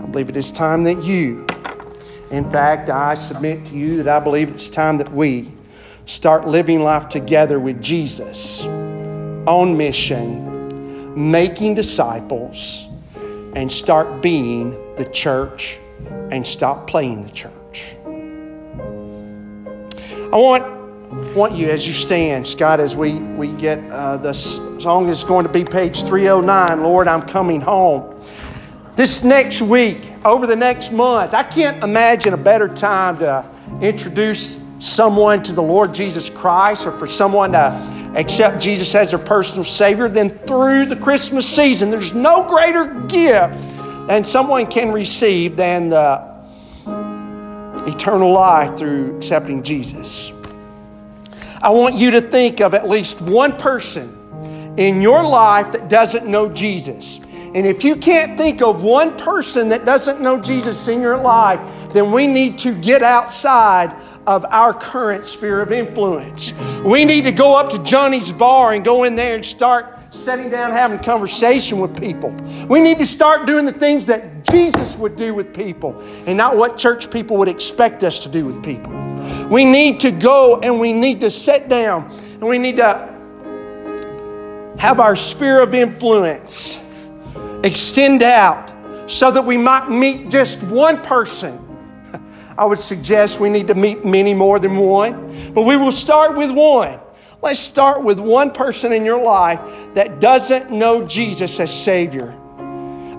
[0.03, 1.47] I believe it is time that you,
[2.29, 5.51] in fact, I submit to you that I believe it's time that we
[6.05, 12.87] start living life together with Jesus on mission, making disciples,
[13.55, 15.79] and start being the church
[16.29, 17.60] and stop playing the church.
[20.33, 20.81] I want
[21.35, 25.45] want you as you stand, Scott, as we, we get uh, the song is going
[25.45, 28.17] to be page 309, Lord, I'm coming home.
[28.95, 33.43] This next week, over the next month, I can't imagine a better time to
[33.81, 39.19] introduce someone to the Lord Jesus Christ or for someone to accept Jesus as their
[39.19, 43.59] personal Savior, than through the Christmas season, there's no greater gift
[44.07, 46.30] than someone can receive than the
[47.87, 50.31] eternal life through accepting Jesus.
[51.61, 54.17] I want you to think of at least one person
[54.77, 57.19] in your life that doesn't know Jesus.
[57.53, 61.59] And if you can't think of one person that doesn't know Jesus in your life,
[61.91, 63.93] then we need to get outside
[64.25, 66.53] of our current sphere of influence.
[66.85, 70.49] We need to go up to Johnny's bar and go in there and start sitting
[70.49, 72.31] down having conversation with people.
[72.69, 76.57] We need to start doing the things that Jesus would do with people and not
[76.57, 78.91] what church people would expect us to do with people.
[79.49, 83.09] We need to go and we need to sit down and we need to
[84.77, 86.81] have our sphere of influence
[87.63, 88.69] extend out
[89.09, 91.59] so that we might meet just one person.
[92.57, 96.35] I would suggest we need to meet many more than one, but we will start
[96.35, 96.99] with one.
[97.41, 99.59] Let's start with one person in your life
[99.93, 102.37] that doesn't know Jesus as Savior.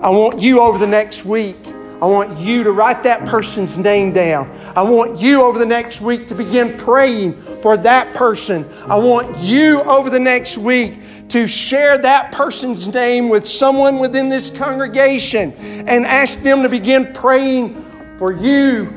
[0.03, 1.55] I want you over the next week.
[1.65, 4.51] I want you to write that person's name down.
[4.75, 7.31] I want you over the next week to begin praying
[7.61, 8.69] for that person.
[8.89, 10.99] I want you over the next week
[11.29, 17.13] to share that person's name with someone within this congregation and ask them to begin
[17.13, 17.73] praying
[18.19, 18.93] for you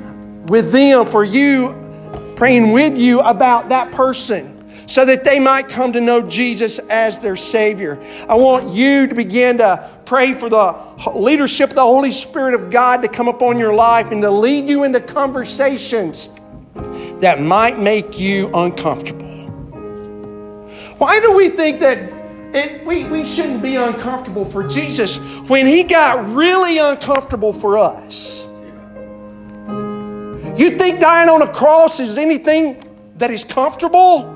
[0.48, 1.72] with them, for you,
[2.34, 7.18] praying with you about that person so that they might come to know Jesus as
[7.18, 8.00] their Savior.
[8.28, 10.72] I want you to begin to pray for the
[11.14, 14.68] leadership of the Holy Spirit of God to come upon your life and to lead
[14.68, 16.30] you into conversations
[17.20, 19.26] that might make you uncomfortable.
[20.98, 22.12] Why do we think that
[22.54, 28.46] it, we, we shouldn't be uncomfortable for Jesus when He got really uncomfortable for us?
[30.58, 32.82] You think dying on a cross is anything
[33.16, 34.32] that is comfortable?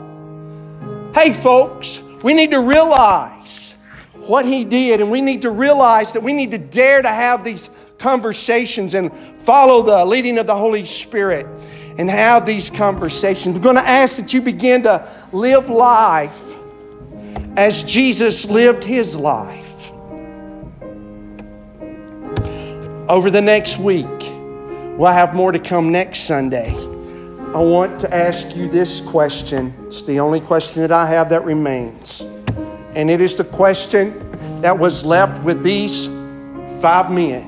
[1.14, 3.76] Hey, folks, we need to realize
[4.31, 7.43] what he did, and we need to realize that we need to dare to have
[7.43, 7.68] these
[7.99, 11.49] conversations and follow the leading of the Holy Spirit
[11.99, 13.57] and have these conversations.
[13.57, 16.57] We're going to ask that you begin to live life
[17.57, 19.91] as Jesus lived his life.
[23.11, 24.07] Over the next week,
[24.97, 26.72] we'll have more to come next Sunday.
[26.72, 29.74] I want to ask you this question.
[29.89, 32.22] It's the only question that I have that remains.
[32.95, 36.07] And it is the question that was left with these
[36.80, 37.47] five men.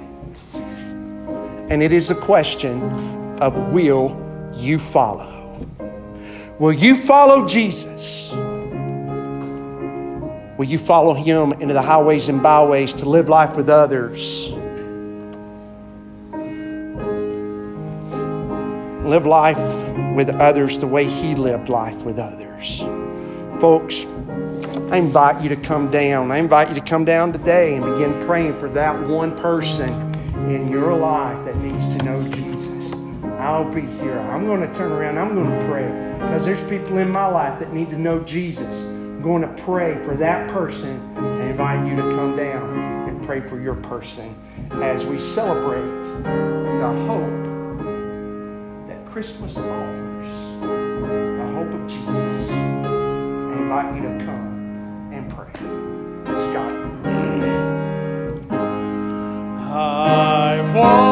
[1.70, 2.82] And it is a question
[3.40, 4.16] of will
[4.54, 5.66] you follow?
[6.58, 8.32] Will you follow Jesus?
[10.58, 14.52] Will you follow him into the highways and byways to live life with others?
[19.12, 19.58] live life
[20.14, 22.80] with others the way He lived life with others.
[23.60, 24.06] Folks,
[24.72, 26.30] I invite you to come down.
[26.30, 29.90] I invite you to come down today and begin praying for that one person
[30.50, 32.92] in your life that needs to know Jesus.
[33.38, 34.18] I'll be here.
[34.18, 35.18] I'm going to turn around.
[35.18, 35.86] I'm going to pray
[36.18, 38.82] because there's people in my life that need to know Jesus.
[38.84, 43.40] I'm going to pray for that person and invite you to come down and pray
[43.40, 44.34] for your person
[44.70, 47.44] as we celebrate the hope
[48.88, 52.50] that Christmas offers the hope of Jesus.
[52.50, 54.21] I invite you to.
[56.40, 56.72] Scott.
[59.74, 61.11] I've wandered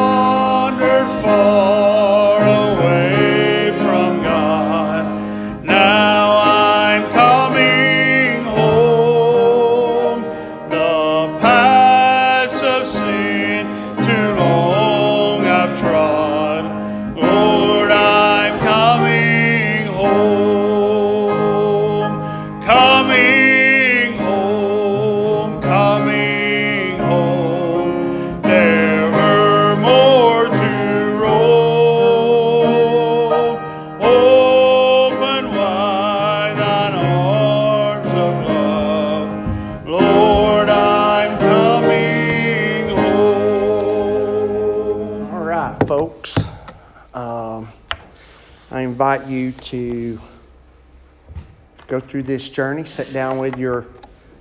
[51.91, 53.85] go through this journey, sit down with your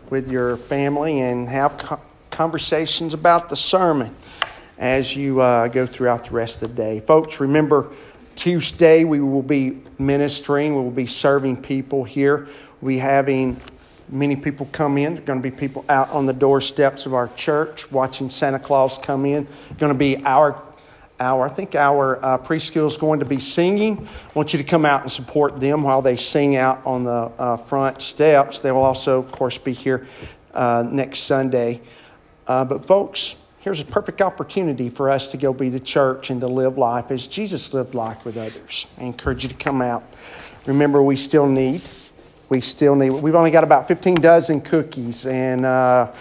[0.08, 1.98] with your family, and have
[2.30, 4.14] conversations about the sermon
[4.78, 7.00] as you uh, go throughout the rest of the day.
[7.00, 7.90] Folks, remember
[8.36, 10.76] Tuesday we will be ministering.
[10.76, 12.46] We will be serving people here.
[12.84, 13.60] Be having
[14.08, 15.14] many people come in.
[15.14, 18.60] There are going to be people out on the doorsteps of our church watching Santa
[18.60, 19.48] Claus come in.
[19.76, 20.52] Going to be our
[21.20, 24.08] our, I think our uh, preschool is going to be singing.
[24.08, 27.30] I want you to come out and support them while they sing out on the
[27.38, 28.60] uh, front steps.
[28.60, 30.06] They will also, of course, be here
[30.54, 31.82] uh, next Sunday.
[32.46, 36.40] Uh, but, folks, here's a perfect opportunity for us to go be the church and
[36.40, 38.86] to live life as Jesus lived life with others.
[38.96, 40.02] I encourage you to come out.
[40.64, 41.82] Remember, we still need,
[42.48, 46.12] we still need, we've only got about 15 dozen cookies, and uh,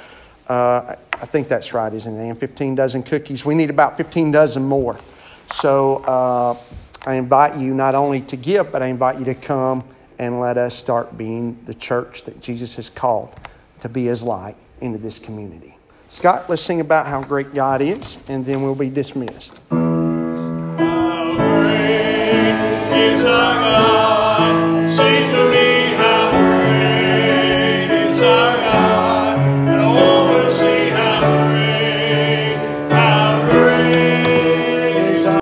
[0.48, 2.30] uh, I think that's right, isn't it?
[2.30, 3.46] And 15 dozen cookies.
[3.46, 4.98] We need about 15 dozen more.
[5.52, 6.58] So uh,
[7.06, 9.84] I invite you not only to give, but I invite you to come
[10.18, 13.34] and let us start being the church that Jesus has called
[13.82, 15.76] to be his light into this community.
[16.10, 19.60] Scott, let's sing about how great God is, and then we'll be dismissed.
[19.70, 19.78] How
[21.36, 24.29] great is our God.